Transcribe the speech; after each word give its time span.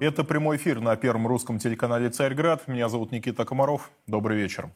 Это 0.00 0.22
прямой 0.22 0.58
эфир 0.58 0.80
на 0.80 0.94
первом 0.94 1.26
русском 1.26 1.58
телеканале 1.58 2.08
«Царьград». 2.08 2.68
Меня 2.68 2.88
зовут 2.88 3.10
Никита 3.10 3.44
Комаров. 3.44 3.90
Добрый 4.06 4.36
вечер. 4.36 4.70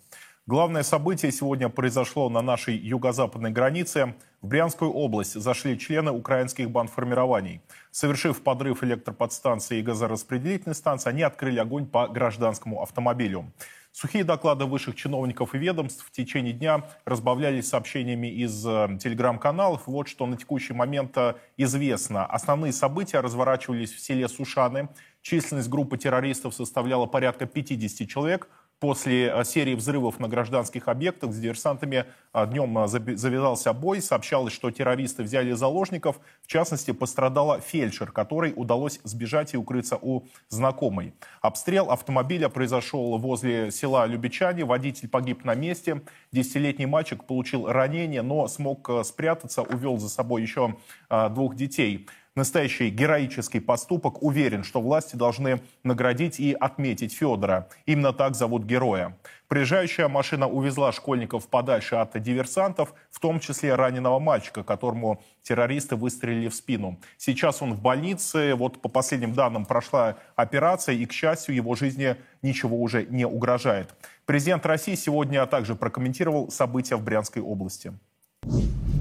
Главное 0.46 0.82
событие 0.82 1.30
сегодня 1.30 1.68
произошло 1.68 2.28
на 2.28 2.42
нашей 2.42 2.76
юго-западной 2.76 3.52
границе. 3.52 4.16
В 4.40 4.48
Брянскую 4.48 4.90
область 4.90 5.40
зашли 5.40 5.78
члены 5.78 6.10
украинских 6.10 6.72
бандформирований. 6.72 7.60
Совершив 7.92 8.42
подрыв 8.42 8.82
электроподстанции 8.82 9.78
и 9.78 9.82
газораспределительной 9.82 10.74
станции, 10.74 11.10
они 11.10 11.22
открыли 11.22 11.60
огонь 11.60 11.86
по 11.86 12.08
гражданскому 12.08 12.82
автомобилю. 12.82 13.52
Сухие 13.94 14.24
доклады 14.24 14.64
высших 14.64 14.96
чиновников 14.96 15.54
и 15.54 15.58
ведомств 15.58 16.06
в 16.06 16.10
течение 16.10 16.54
дня 16.54 16.82
разбавлялись 17.04 17.68
сообщениями 17.68 18.26
из 18.26 18.66
э, 18.66 18.96
телеграм-каналов. 18.98 19.82
Вот 19.86 20.08
что 20.08 20.24
на 20.24 20.38
текущий 20.38 20.72
момент 20.72 21.14
э, 21.18 21.34
известно. 21.58 22.24
Основные 22.24 22.72
события 22.72 23.20
разворачивались 23.20 23.92
в 23.92 24.00
селе 24.00 24.28
Сушаны. 24.28 24.88
Численность 25.22 25.68
группы 25.68 25.96
террористов 25.96 26.54
составляла 26.54 27.06
порядка 27.06 27.46
50 27.46 28.08
человек– 28.08 28.48
После 28.82 29.28
э, 29.32 29.44
серии 29.44 29.76
взрывов 29.76 30.18
на 30.18 30.26
гражданских 30.26 30.88
объектах 30.88 31.32
с 31.32 31.38
диверсантами 31.38 32.04
э, 32.34 32.46
днем 32.48 32.76
э, 32.78 32.88
завязался 32.88 33.72
бой. 33.72 34.02
Сообщалось, 34.02 34.52
что 34.52 34.72
террористы 34.72 35.22
взяли 35.22 35.52
заложников. 35.52 36.18
В 36.42 36.48
частности, 36.48 36.90
пострадала 36.90 37.60
фельдшер, 37.60 38.10
которой 38.10 38.52
удалось 38.56 38.98
сбежать 39.04 39.54
и 39.54 39.56
укрыться 39.56 40.00
у 40.02 40.22
знакомой. 40.48 41.14
Обстрел 41.42 41.92
автомобиля 41.92 42.48
произошел 42.48 43.16
возле 43.18 43.70
села 43.70 44.04
Любичане. 44.06 44.64
Водитель 44.64 45.08
погиб 45.08 45.44
на 45.44 45.54
месте. 45.54 46.02
Десятилетний 46.32 46.86
мальчик 46.86 47.22
получил 47.22 47.68
ранение, 47.68 48.22
но 48.22 48.48
смог 48.48 48.90
спрятаться, 49.04 49.62
увел 49.62 49.98
за 49.98 50.08
собой 50.08 50.42
еще 50.42 50.74
двух 51.08 51.54
детей 51.54 52.08
настоящий 52.34 52.90
героический 52.90 53.60
поступок, 53.60 54.22
уверен, 54.22 54.64
что 54.64 54.80
власти 54.80 55.16
должны 55.16 55.60
наградить 55.82 56.40
и 56.40 56.52
отметить 56.52 57.14
Федора. 57.14 57.68
Именно 57.86 58.12
так 58.12 58.34
зовут 58.34 58.64
героя. 58.64 59.16
Приезжающая 59.48 60.08
машина 60.08 60.48
увезла 60.48 60.92
школьников 60.92 61.46
подальше 61.48 61.96
от 61.96 62.20
диверсантов, 62.22 62.94
в 63.10 63.20
том 63.20 63.38
числе 63.38 63.74
раненого 63.74 64.18
мальчика, 64.18 64.62
которому 64.62 65.22
террористы 65.42 65.96
выстрелили 65.96 66.48
в 66.48 66.54
спину. 66.54 66.98
Сейчас 67.18 67.60
он 67.60 67.74
в 67.74 67.82
больнице. 67.82 68.54
Вот 68.54 68.80
по 68.80 68.88
последним 68.88 69.34
данным 69.34 69.66
прошла 69.66 70.16
операция, 70.36 70.94
и, 70.94 71.04
к 71.04 71.12
счастью, 71.12 71.54
его 71.54 71.74
жизни 71.74 72.16
ничего 72.40 72.80
уже 72.80 73.04
не 73.04 73.26
угрожает. 73.26 73.94
Президент 74.24 74.64
России 74.64 74.94
сегодня 74.94 75.44
также 75.44 75.74
прокомментировал 75.74 76.50
события 76.50 76.96
в 76.96 77.04
Брянской 77.04 77.42
области. 77.42 77.92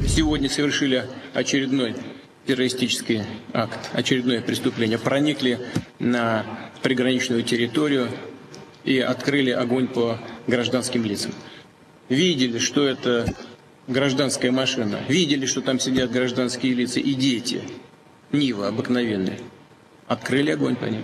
Сегодня 0.06 0.50
совершили 0.50 1.06
очередной 1.34 1.96
террористический 2.46 3.24
акт, 3.54 3.92
очередное 3.94 4.42
преступление, 4.42 4.98
проникли 4.98 5.60
на 6.00 6.46
приграничную 6.82 7.44
территорию 7.44 8.10
и 8.84 9.00
открыли 9.00 9.52
огонь 9.52 9.88
по 9.88 10.20
гражданским 10.48 11.04
лицам. 11.06 11.34
Видели, 12.10 12.58
что 12.58 12.88
это 12.88 13.34
гражданская 13.88 14.52
машина, 14.52 15.00
видели, 15.08 15.46
что 15.46 15.62
там 15.62 15.80
сидят 15.80 16.12
гражданские 16.12 16.74
лица 16.74 17.00
и 17.00 17.14
дети, 17.14 17.62
Нива 18.32 18.70
обыкновенные. 18.70 19.40
Открыли 20.08 20.52
огонь 20.52 20.76
по 20.76 20.86
ним. 20.86 21.04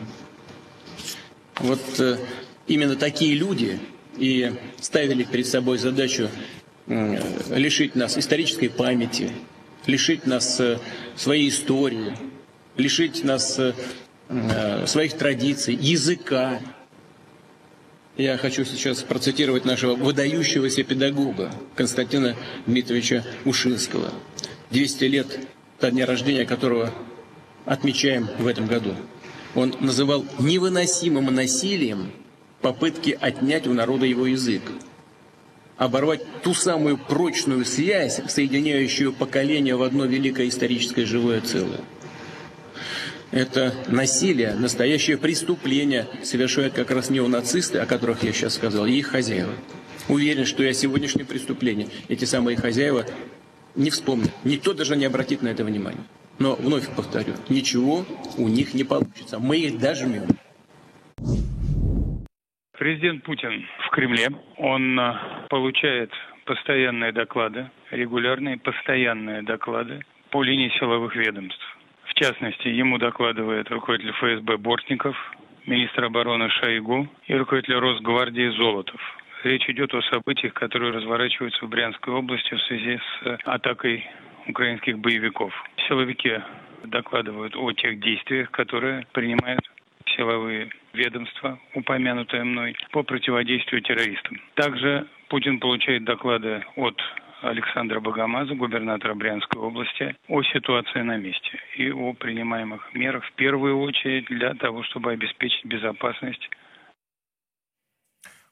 Вот 1.59 1.81
э, 1.99 2.17
именно 2.67 2.95
такие 2.95 3.35
люди 3.35 3.79
и 4.17 4.53
ставили 4.79 5.23
перед 5.23 5.47
собой 5.47 5.77
задачу 5.77 6.29
э, 6.87 7.17
лишить 7.55 7.95
нас 7.95 8.17
исторической 8.17 8.69
памяти, 8.69 9.31
лишить 9.85 10.25
нас 10.25 10.59
э, 10.59 10.79
своей 11.15 11.49
истории, 11.49 12.17
лишить 12.75 13.23
нас 13.23 13.59
э, 13.59 13.73
э, 14.29 14.87
своих 14.87 15.13
традиций, 15.13 15.75
языка. 15.75 16.59
Я 18.17 18.37
хочу 18.37 18.65
сейчас 18.65 19.03
процитировать 19.03 19.65
нашего 19.65 19.95
выдающегося 19.95 20.83
педагога 20.83 21.51
Константина 21.75 22.35
Дмитриевича 22.65 23.23
Ушинского. 23.45 24.11
200 24.71 25.03
лет 25.05 25.39
до 25.79 25.91
дня 25.91 26.05
рождения 26.05 26.45
которого 26.45 26.93
отмечаем 27.65 28.27
в 28.39 28.47
этом 28.47 28.65
году. 28.65 28.95
Он 29.55 29.75
называл 29.79 30.25
невыносимым 30.39 31.33
насилием 31.33 32.11
попытки 32.61 33.17
отнять 33.19 33.67
у 33.67 33.73
народа 33.73 34.05
его 34.05 34.25
язык 34.25 34.63
оборвать 35.77 36.21
ту 36.41 36.53
самую 36.53 36.97
прочную 36.97 37.65
связь, 37.65 38.19
соединяющую 38.27 39.13
поколения 39.13 39.75
в 39.75 39.83
одно 39.83 40.05
великое 40.05 40.49
историческое 40.49 41.05
живое 41.05 41.41
целое. 41.41 41.81
Это 43.31 43.73
насилие, 43.87 44.55
настоящее 44.55 45.17
преступление 45.17 46.07
совершают 46.23 46.73
как 46.73 46.91
раз 46.91 47.09
неонацисты, 47.09 47.79
о 47.79 47.85
которых 47.85 48.23
я 48.23 48.31
сейчас 48.31 48.55
сказал, 48.55 48.85
и 48.85 48.93
их 48.93 49.07
хозяева. 49.07 49.53
Уверен, 50.07 50.45
что 50.45 50.63
и 50.63 50.67
о 50.67 50.73
сегодняшнем 50.73 51.27
эти 52.07 52.25
самые 52.25 52.55
хозяева 52.55 53.05
не 53.75 53.89
вспомнят. 53.89 54.31
Никто 54.45 54.73
даже 54.73 54.95
не 54.95 55.05
обратит 55.05 55.41
на 55.41 55.49
это 55.49 55.65
внимание. 55.65 56.03
Но 56.39 56.55
вновь 56.55 56.87
повторю, 56.95 57.33
ничего 57.49 58.05
у 58.37 58.47
них 58.47 58.73
не 58.73 58.83
получится. 58.83 59.39
Мы 59.39 59.57
их 59.57 59.79
дожмем. 59.79 60.25
Президент 62.77 63.23
Путин 63.23 63.67
в 63.87 63.89
Кремле. 63.89 64.27
Он 64.57 64.99
э, 64.99 65.13
получает 65.49 66.11
постоянные 66.45 67.11
доклады, 67.11 67.71
регулярные 67.89 68.57
постоянные 68.57 69.41
доклады 69.41 70.01
по 70.29 70.43
линии 70.43 70.69
силовых 70.77 71.15
ведомств. 71.15 71.77
В 72.05 72.13
частности, 72.13 72.67
ему 72.67 72.99
докладывает 72.99 73.69
руководитель 73.71 74.11
ФСБ 74.11 74.57
Бортников, 74.57 75.15
министр 75.65 76.05
обороны 76.05 76.49
Шойгу 76.49 77.07
и 77.25 77.33
руководитель 77.33 77.75
Росгвардии 77.79 78.49
Золотов. 78.55 79.01
Речь 79.43 79.67
идет 79.69 79.93
о 79.95 80.01
событиях, 80.03 80.53
которые 80.53 80.91
разворачиваются 80.91 81.65
в 81.65 81.69
Брянской 81.69 82.13
области 82.13 82.53
в 82.53 82.61
связи 82.61 82.99
с 82.99 83.39
атакой 83.45 84.07
украинских 84.47 84.99
боевиков. 84.99 85.51
Силовики 85.87 86.41
докладывают 86.83 87.55
о 87.55 87.71
тех 87.71 87.99
действиях, 87.99 88.51
которые 88.51 89.07
принимают 89.13 89.61
силовые 90.15 90.69
ведомства, 90.97 91.59
упомянутые 91.73 92.43
мной, 92.43 92.75
по 92.91 93.03
противодействию 93.03 93.81
террористам. 93.81 94.41
Также 94.55 95.07
Путин 95.29 95.59
получает 95.59 96.03
доклады 96.03 96.63
от 96.75 96.99
Александра 97.41 97.99
Богомаза, 97.99 98.55
губернатора 98.55 99.13
Брянской 99.13 99.61
области, 99.61 100.15
о 100.27 100.41
ситуации 100.43 101.01
на 101.01 101.17
месте 101.17 101.59
и 101.77 101.91
о 101.91 102.13
принимаемых 102.13 102.93
мерах 102.93 103.23
в 103.25 103.31
первую 103.33 103.79
очередь 103.79 104.25
для 104.25 104.53
того, 104.55 104.83
чтобы 104.83 105.11
обеспечить 105.11 105.63
безопасность 105.65 106.49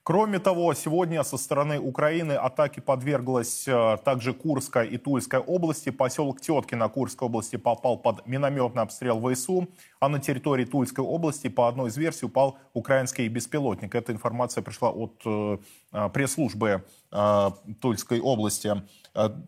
Кроме 0.06 0.38
того, 0.38 0.72
сегодня 0.76 1.24
со 1.24 1.36
стороны 1.36 1.80
Украины 1.80 2.34
атаки 2.34 2.80
подверглась 2.80 3.68
э, 3.68 3.98
также 4.06 4.34
Курская 4.34 4.84
и 4.84 4.98
Тульская 4.98 5.42
области. 5.42 5.90
Поселок 5.90 6.40
Теткино 6.42 6.90
Курской 6.90 7.26
области 7.28 7.56
попал 7.56 7.98
под 7.98 8.28
минометный 8.28 8.84
обстрел 8.84 9.20
ВСУ, 9.20 9.68
а 10.00 10.08
на 10.08 10.20
территории 10.20 10.66
Тульской 10.66 11.04
области 11.04 11.48
по 11.48 11.68
одной 11.68 11.90
из 11.90 11.98
версий 11.98 12.28
упал 12.28 12.60
украинский 12.74 13.28
беспилотник. 13.28 13.96
Эта 13.96 14.12
информация 14.12 14.62
пришла 14.62 14.92
от 14.92 15.24
э, 15.26 15.58
пресс-службы 16.14 16.84
Тульской 17.82 18.20
области. 18.20 18.84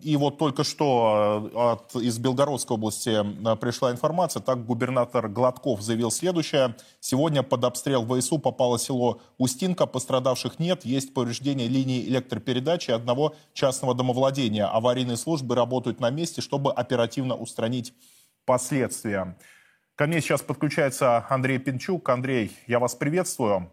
И 0.02 0.16
вот 0.16 0.38
только 0.38 0.64
что 0.64 1.52
от, 1.54 1.96
из 2.02 2.18
Белгородской 2.19 2.78
области 2.78 3.22
пришла 3.58 3.92
информация. 3.92 4.42
Так 4.42 4.66
губернатор 4.66 5.28
Гладков 5.28 5.81
заявил 5.81 6.10
следующее. 6.10 6.75
Сегодня 7.02 7.44
под 7.44 7.66
обстрел 7.66 8.06
ВСУ 8.06 8.38
попало 8.38 8.80
село 8.80 9.19
Устинка. 9.38 9.86
Пострадавших 9.86 10.60
нет. 10.60 10.86
Есть 10.86 11.14
повреждение 11.14 11.68
линии 11.68 12.08
электропередачи 12.08 12.92
одного 12.92 13.36
частного 13.54 13.94
домовладения. 13.94 14.68
Аварийные 14.68 15.18
службы 15.18 15.56
работают 15.56 16.00
на 16.00 16.10
месте, 16.10 16.42
чтобы 16.42 16.72
оперативно 16.72 17.36
устранить 17.36 17.94
последствия. 18.46 19.38
Ко 19.96 20.08
мне 20.08 20.22
сейчас 20.22 20.42
подключается 20.42 21.25
Андрей 21.28 21.58
Пинчук. 21.58 22.08
Андрей, 22.08 22.56
я 22.68 22.80
вас 22.80 22.96
приветствую. 22.96 23.70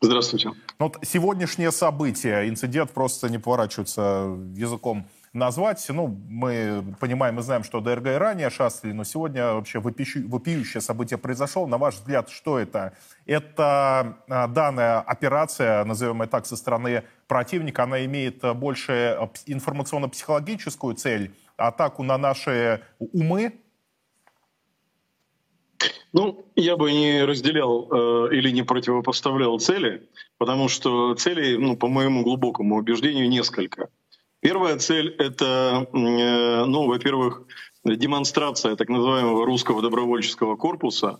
Здравствуйте. 0.00 0.50
Ну 0.78 0.86
вот 0.86 0.98
сегодняшнее 1.02 1.72
событие, 1.72 2.48
инцидент 2.48 2.92
просто 2.92 3.28
не 3.28 3.38
поворачивается 3.38 4.38
языком 4.54 5.06
назвать. 5.32 5.84
Ну, 5.88 6.06
мы 6.06 6.94
понимаем, 7.00 7.34
мы 7.34 7.42
знаем, 7.42 7.64
что 7.64 7.80
ДРГ 7.80 8.06
и 8.06 8.10
ранее 8.10 8.50
шастали, 8.50 8.92
но 8.92 9.04
сегодня 9.04 9.54
вообще 9.54 9.80
вопиющее, 9.80 10.26
вопиющее 10.26 10.80
событие 10.80 11.18
произошло. 11.18 11.66
На 11.66 11.78
ваш 11.78 11.96
взгляд, 11.96 12.30
что 12.30 12.58
это? 12.58 12.94
Это 13.26 14.16
а, 14.28 14.46
данная 14.46 15.00
операция, 15.00 15.84
назовем 15.84 16.22
ее 16.22 16.28
так, 16.28 16.46
со 16.46 16.56
стороны 16.56 17.02
противника, 17.26 17.82
она 17.82 18.04
имеет 18.04 18.40
больше 18.56 19.18
информационно-психологическую 19.46 20.94
цель, 20.94 21.34
атаку 21.56 22.04
на 22.04 22.16
наши 22.18 22.82
умы, 22.98 23.52
ну, 26.12 26.44
я 26.56 26.76
бы 26.76 26.92
не 26.92 27.24
разделял 27.24 27.88
э, 27.90 28.34
или 28.34 28.50
не 28.50 28.62
противопоставлял 28.62 29.58
цели, 29.58 30.08
потому 30.38 30.68
что 30.68 31.14
целей, 31.14 31.58
ну, 31.58 31.76
по 31.76 31.88
моему 31.88 32.22
глубокому 32.22 32.76
убеждению, 32.76 33.28
несколько. 33.28 33.88
Первая 34.40 34.78
цель— 34.78 35.14
это, 35.18 35.86
э, 35.92 36.64
ну, 36.64 36.86
во-первых, 36.86 37.42
демонстрация 37.84 38.76
так 38.76 38.88
называемого 38.88 39.44
русского 39.44 39.82
добровольческого 39.82 40.56
корпуса 40.56 41.18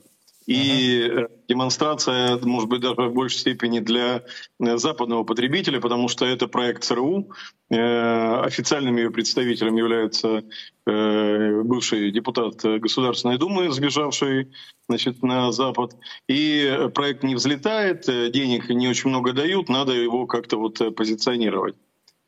и 0.48 1.02
uh-huh. 1.02 1.30
демонстрация, 1.46 2.38
может 2.38 2.70
быть, 2.70 2.80
даже 2.80 3.10
в 3.10 3.12
большей 3.12 3.38
степени 3.38 3.80
для 3.80 4.24
западного 4.58 5.22
потребителя, 5.22 5.78
потому 5.78 6.08
что 6.08 6.24
это 6.24 6.48
проект 6.48 6.84
ЦРУ. 6.84 7.30
Официальным 7.68 8.96
ее 8.96 9.10
представителем 9.10 9.76
является 9.76 10.42
бывший 10.86 12.10
депутат 12.12 12.62
Государственной 12.64 13.36
Думы, 13.36 13.70
сбежавший 13.70 14.50
значит, 14.88 15.22
на 15.22 15.52
Запад. 15.52 15.94
И 16.28 16.88
проект 16.94 17.24
не 17.24 17.34
взлетает, 17.34 18.06
денег 18.06 18.70
не 18.70 18.88
очень 18.88 19.10
много 19.10 19.34
дают, 19.34 19.68
надо 19.68 19.92
его 19.92 20.26
как-то 20.26 20.56
вот 20.56 20.80
позиционировать. 20.96 21.74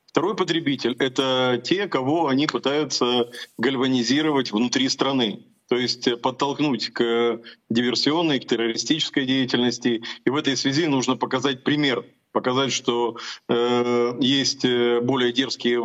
Второй 0.05 0.37
потребитель— 0.37 0.95
это 0.99 1.59
те, 1.65 1.89
кого 1.89 2.29
они 2.29 2.47
пытаются 2.47 3.31
гальванизировать 3.57 4.53
внутри 4.53 4.91
страны 4.91 5.47
то 5.71 5.77
есть 5.77 6.21
подтолкнуть 6.21 6.93
к 6.93 7.41
диверсионной, 7.71 8.41
к 8.41 8.47
террористической 8.47 9.25
деятельности. 9.25 10.03
И 10.25 10.31
в 10.31 10.35
этой 10.35 10.57
связи 10.57 10.87
нужно 10.87 11.17
показать 11.17 11.63
пример 11.63 12.05
показать, 12.33 12.73
что 12.73 13.17
э, 13.49 14.13
есть 14.21 14.63
более 14.63 15.33
дерзкие 15.33 15.81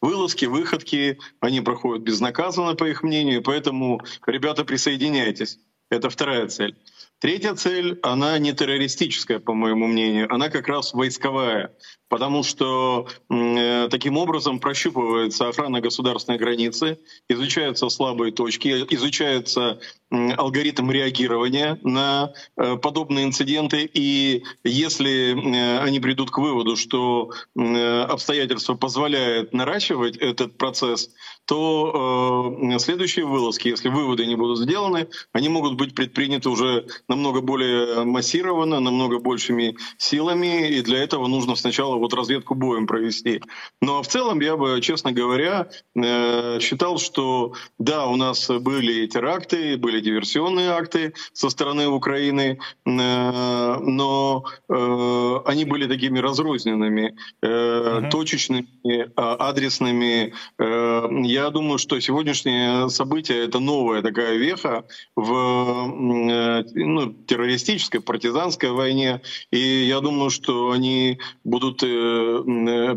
вылазки, 0.00 0.46
выходки, 0.46 1.18
они 1.40 1.60
проходят 1.60 2.02
безнаказанно, 2.02 2.74
по 2.74 2.88
их 2.88 3.02
мнению, 3.02 3.42
поэтому, 3.42 4.00
ребята, 4.26 4.64
присоединяйтесь. 4.64 5.58
Это 5.90 6.08
вторая 6.08 6.46
цель. 6.48 6.74
Третья 7.18 7.54
цель, 7.54 7.98
она 8.02 8.38
не 8.38 8.54
террористическая, 8.54 9.40
по 9.40 9.52
моему 9.52 9.86
мнению, 9.86 10.32
она 10.32 10.48
как 10.48 10.68
раз 10.68 10.94
войсковая 10.94 11.76
потому 12.10 12.42
что 12.42 13.06
э, 13.30 13.88
таким 13.88 14.18
образом 14.18 14.58
прощупывается 14.58 15.48
охрана 15.48 15.80
государственной 15.80 16.38
границы, 16.38 16.98
изучаются 17.28 17.88
слабые 17.88 18.32
точки, 18.32 18.84
изучается 18.90 19.78
э, 20.10 20.32
алгоритм 20.32 20.90
реагирования 20.90 21.78
на 21.82 22.32
э, 22.56 22.76
подобные 22.76 23.26
инциденты. 23.26 23.88
И 23.94 24.42
если 24.64 25.34
э, 25.34 25.78
они 25.78 26.00
придут 26.00 26.32
к 26.32 26.38
выводу, 26.38 26.74
что 26.74 27.30
э, 27.56 28.00
обстоятельства 28.02 28.74
позволяют 28.74 29.54
наращивать 29.54 30.16
этот 30.16 30.58
процесс, 30.58 31.10
то 31.44 32.56
э, 32.60 32.78
следующие 32.80 33.24
вылазки, 33.24 33.68
если 33.68 33.88
выводы 33.88 34.26
не 34.26 34.34
будут 34.34 34.58
сделаны, 34.58 35.06
они 35.32 35.48
могут 35.48 35.74
быть 35.74 35.94
предприняты 35.94 36.48
уже 36.48 36.86
намного 37.06 37.40
более 37.40 38.04
массированно, 38.04 38.80
намного 38.80 39.20
большими 39.20 39.76
силами. 39.96 40.70
И 40.70 40.82
для 40.82 40.98
этого 41.04 41.28
нужно 41.28 41.54
сначала 41.54 41.99
вот 42.00 42.14
разведку 42.14 42.54
боем 42.54 42.86
провести. 42.86 43.40
Но 43.80 44.02
в 44.02 44.08
целом 44.08 44.40
я 44.40 44.56
бы, 44.56 44.80
честно 44.80 45.12
говоря, 45.12 45.68
э, 45.94 46.58
считал, 46.60 46.98
что 46.98 47.54
да, 47.78 48.06
у 48.06 48.16
нас 48.16 48.48
были 48.50 49.06
теракты, 49.06 49.76
были 49.76 50.00
диверсионные 50.00 50.70
акты 50.70 51.14
со 51.32 51.50
стороны 51.50 51.88
Украины, 51.88 52.58
э, 52.84 53.78
но 53.80 54.44
э, 54.68 55.36
они 55.46 55.64
были 55.64 55.86
такими 55.86 56.18
разрозненными, 56.18 57.16
точечными, 58.10 58.66
адресными. 59.16 60.32
Я 60.58 61.50
думаю, 61.50 61.78
что 61.78 62.00
сегодняшнее 62.00 62.88
событие— 62.88 63.44
это 63.46 63.58
новая 63.58 64.02
такая 64.02 64.36
веха 64.36 64.84
в 65.16 65.86
ну, 66.74 67.12
террористической, 67.26 68.00
партизанской 68.00 68.70
войне. 68.70 69.20
И 69.50 69.58
я 69.58 70.00
думаю, 70.00 70.30
что 70.30 70.70
они 70.70 71.18
будут 71.44 71.82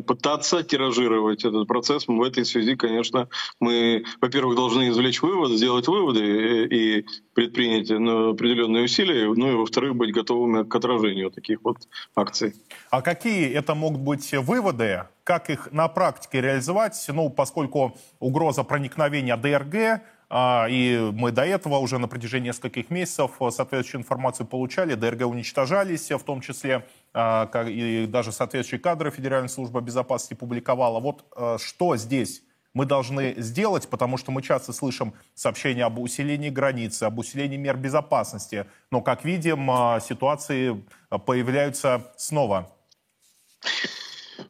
пытаться 0.06 0.64
тиражировать 0.64 1.46
этот 1.46 1.68
процесс. 1.68 2.08
В 2.08 2.22
этой 2.22 2.46
связи, 2.46 2.76
конечно, 2.76 3.28
мы, 3.60 4.06
во-первых, 4.22 4.56
должны 4.56 4.90
извлечь 4.90 5.22
выводы, 5.22 5.58
сделать 5.58 5.88
выводы 5.88 6.22
э, 6.22 6.68
и 6.68 7.06
предпринять 7.34 7.90
ну, 7.90 8.32
определенные 8.32 8.84
усилия, 8.84 9.32
ну 9.34 9.52
и, 9.52 9.56
во-вторых, 9.56 9.96
быть 9.96 10.14
готовыми 10.14 10.64
к 10.64 10.76
отражению 10.76 11.32
таких 11.32 11.60
вот 11.64 11.78
акций. 12.16 12.54
А 12.90 13.02
какие 13.02 13.52
это 13.52 13.76
могут 13.76 14.02
быть 14.02 14.32
выводы? 14.34 15.04
Как 15.24 15.50
их 15.50 15.72
на 15.72 15.88
практике 15.88 16.42
реализовать? 16.42 17.06
Ну, 17.08 17.30
поскольку 17.30 17.96
угроза 18.20 18.64
проникновения 18.64 19.38
ДРГ 19.38 20.02
а, 20.36 20.66
и 20.68 21.12
мы 21.14 21.32
до 21.32 21.46
этого 21.46 21.78
уже 21.78 22.00
на 22.00 22.08
протяжении 22.08 22.48
нескольких 22.48 22.90
месяцев 22.90 23.34
соответствующую 23.38 24.02
информацию 24.02 24.48
получали. 24.48 24.96
ДРГ 24.96 25.28
уничтожались, 25.28 26.10
в 26.10 26.24
том 26.24 26.42
числе 26.42 26.88
и 27.16 28.08
даже 28.08 28.32
соответствующие 28.32 28.80
кадры 28.80 29.12
Федеральная 29.12 29.50
служба 29.50 29.82
безопасности 29.82 30.34
публиковала. 30.34 31.00
Вот 31.00 31.26
а, 31.36 31.58
что 31.60 31.96
здесь 31.96 32.42
мы 32.74 32.86
должны 32.86 33.36
сделать, 33.38 33.88
потому 33.88 34.18
что 34.18 34.32
мы 34.32 34.42
часто 34.42 34.74
слышим 34.74 35.14
сообщения 35.36 35.86
об 35.86 36.00
усилении 36.00 36.50
границы, 36.50 37.04
об 37.04 37.20
усилении 37.20 37.58
мер 37.58 37.78
безопасности. 37.78 38.66
Но, 38.90 39.02
как 39.02 39.24
видим, 39.26 39.70
ситуации 40.02 40.84
появляются 41.26 42.12
снова. 42.18 42.72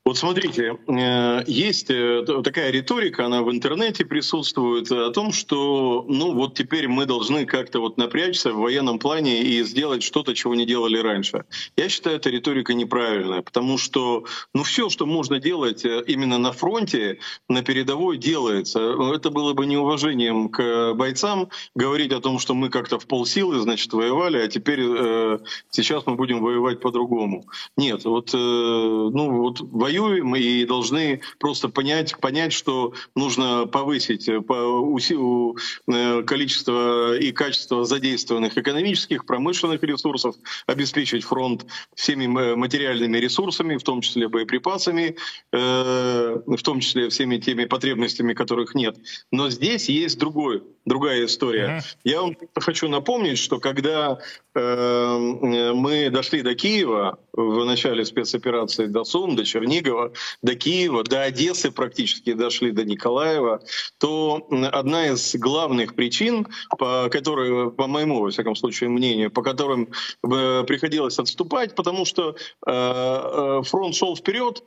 Вот 0.05 0.17
смотрите, 0.17 0.77
э, 0.85 1.44
есть 1.47 1.89
э, 1.89 2.25
такая 2.44 2.71
риторика, 2.71 3.25
она 3.25 3.41
в 3.41 3.50
интернете 3.50 4.03
присутствует, 4.03 4.91
о 4.91 5.11
том, 5.11 5.31
что 5.31 6.03
ну 6.09 6.33
вот 6.33 6.55
теперь 6.55 6.89
мы 6.89 7.05
должны 7.05 7.45
как-то 7.45 7.79
вот 7.79 7.95
напрячься 7.95 8.51
в 8.51 8.57
военном 8.57 9.00
плане 9.00 9.44
и 9.44 9.63
сделать 9.63 10.03
что-то, 10.03 10.35
чего 10.35 10.55
не 10.55 10.65
делали 10.65 10.97
раньше. 10.97 11.45
Я 11.77 11.88
считаю, 11.88 12.17
эта 12.17 12.29
риторика 12.29 12.73
неправильная, 12.73 13.44
потому 13.44 13.77
что 13.77 14.25
ну 14.53 14.63
все, 14.63 14.89
что 14.89 15.05
можно 15.05 15.39
делать 15.39 15.85
э, 15.85 16.04
именно 16.06 16.37
на 16.37 16.51
фронте, 16.51 17.19
на 17.47 17.63
передовой 17.63 18.18
делается. 18.18 18.97
Это 19.16 19.30
было 19.30 19.54
бы 19.54 19.66
неуважением 19.66 20.49
к 20.49 20.95
бойцам 20.95 21.47
говорить 21.75 22.11
о 22.11 22.19
том, 22.19 22.39
что 22.39 22.54
мы 22.56 22.69
как-то 22.69 22.99
в 22.99 23.07
полсилы, 23.07 23.61
значит, 23.61 23.94
воевали, 23.94 24.39
а 24.39 24.49
теперь 24.49 24.81
э, 24.83 25.39
сейчас 25.69 26.06
мы 26.06 26.16
будем 26.16 26.42
воевать 26.42 26.81
по-другому. 26.81 27.45
Нет, 27.78 28.04
вот, 28.04 28.33
э, 28.33 28.37
ну 28.37 29.31
вот 29.31 29.61
воюем 29.94 30.35
и 30.35 30.66
должны 30.66 31.21
просто 31.40 31.69
понять, 31.69 32.18
понять 32.19 32.54
что 32.54 32.94
нужно 33.16 33.68
повысить 33.68 34.28
э, 34.28 34.42
э, 34.42 36.23
количество 36.23 37.18
и 37.18 37.31
качество 37.31 37.85
задействованных 37.85 38.57
экономических, 38.57 39.26
промышленных 39.26 39.83
ресурсов, 39.83 40.35
обеспечить 40.68 41.23
фронт 41.23 41.66
всеми 41.95 42.28
материальными 42.56 43.18
ресурсами, 43.18 43.78
в 43.78 43.83
том 43.83 44.02
числе 44.02 44.28
боеприпасами, 44.28 45.16
э, 45.52 46.40
в 46.45 46.64
том 46.64 46.80
числе 46.80 47.09
всеми 47.09 47.38
теми 47.38 47.66
потребностями, 47.66 48.33
которых 48.33 48.76
нет. 48.76 48.97
Но 49.31 49.50
здесь 49.50 49.90
есть 49.90 50.18
другой, 50.18 50.64
другая 50.85 51.26
история. 51.26 51.83
Я 52.04 52.21
вам 52.21 52.35
хочу 52.56 52.88
напомнить, 52.88 53.38
что 53.38 53.59
когда 53.59 54.19
мы 54.56 56.09
дошли 56.12 56.44
до 56.44 56.54
Киева 56.54 57.18
в 57.33 57.66
начале 57.66 58.06
спецоперации 58.06 58.85
до 58.85 59.04
Сум, 59.04 59.35
до 59.35 59.44
Чернигова, 59.44 59.82
Чернигова, 59.83 60.11
до 60.42 60.56
Киева, 60.56 61.04
до 61.04 61.23
Одессы 61.23 61.71
практически 61.71 62.33
дошли 62.33 62.71
до 62.71 62.83
Николаева, 62.83 63.61
то 63.97 64.47
одна 64.71 65.07
из 65.07 65.35
главных 65.35 65.95
причин, 65.95 66.47
по 66.78 67.09
которой, 67.09 67.71
по 67.71 67.87
моему, 67.87 68.21
во 68.21 68.30
всяком 68.30 68.56
случае, 68.56 68.90
мнению, 68.90 69.31
по 69.31 69.44
которым 69.44 69.90
э, 70.23 70.63
приходилось 70.63 71.19
отступать, 71.19 71.75
потому 71.75 72.06
что 72.06 72.31
э, 72.31 72.35
э, 72.66 73.61
фронт 73.63 73.95
шел 73.95 74.16
вперед, 74.16 74.63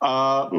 а 0.00 0.50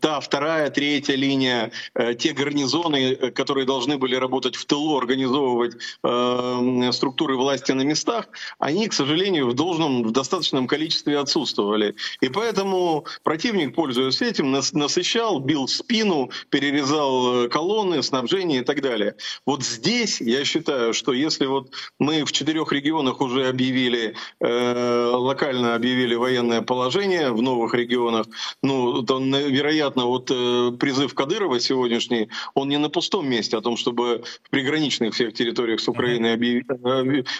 та 0.00 0.20
вторая, 0.20 0.70
третья 0.70 1.16
линия, 1.16 1.72
э, 1.94 2.14
те 2.14 2.32
гарнизоны, 2.32 3.12
э, 3.12 3.30
которые 3.30 3.66
должны 3.66 3.96
были 3.96 4.14
работать 4.14 4.56
в 4.56 4.66
тылу, 4.66 4.98
организовывать 4.98 5.76
э, 6.02 6.90
структуры 6.92 7.36
власти 7.36 7.72
на 7.72 7.82
местах, 7.82 8.28
они, 8.58 8.88
к 8.88 8.92
сожалению, 8.92 9.48
в 9.48 9.54
должном, 9.54 10.02
в 10.02 10.10
достаточном 10.10 10.66
количестве 10.66 11.18
отсутствовали. 11.18 11.94
И 12.20 12.28
поэтому 12.28 13.06
противник, 13.22 13.74
пользуясь 13.74 14.20
этим, 14.20 14.50
насыщал, 14.50 15.40
бил 15.40 15.66
спину, 15.66 16.30
перерезал 16.50 17.48
колонны, 17.48 18.02
снабжение 18.02 18.60
и 18.60 18.64
так 18.64 18.82
далее. 18.82 19.14
Вот 19.46 19.62
здесь 19.62 20.20
я 20.20 20.44
считаю, 20.44 20.92
что 20.92 21.12
если 21.12 21.46
вот 21.46 21.70
мы 21.98 22.24
в 22.24 22.32
четырех 22.32 22.70
регионах 22.72 23.22
уже 23.22 23.48
объявили, 23.48 24.14
э, 24.40 25.10
локально 25.14 25.74
объявили 25.74 26.14
военное 26.14 26.60
положение 26.60 27.32
в 27.32 27.40
новых 27.40 27.73
регионах, 27.74 28.26
ну, 28.62 29.02
то, 29.02 29.18
вероятно, 29.18 30.06
вот 30.06 30.30
э, 30.30 30.72
призыв 30.78 31.14
Кадырова 31.14 31.60
сегодняшний, 31.60 32.28
он 32.54 32.68
не 32.68 32.78
на 32.78 32.88
пустом 32.88 33.28
месте 33.28 33.56
о 33.56 33.60
том, 33.60 33.76
чтобы 33.76 34.24
в 34.42 34.50
приграничных 34.50 35.14
всех 35.14 35.34
территориях 35.34 35.80
с 35.80 35.88
Украиной 35.88 36.34
объявить, 36.34 36.66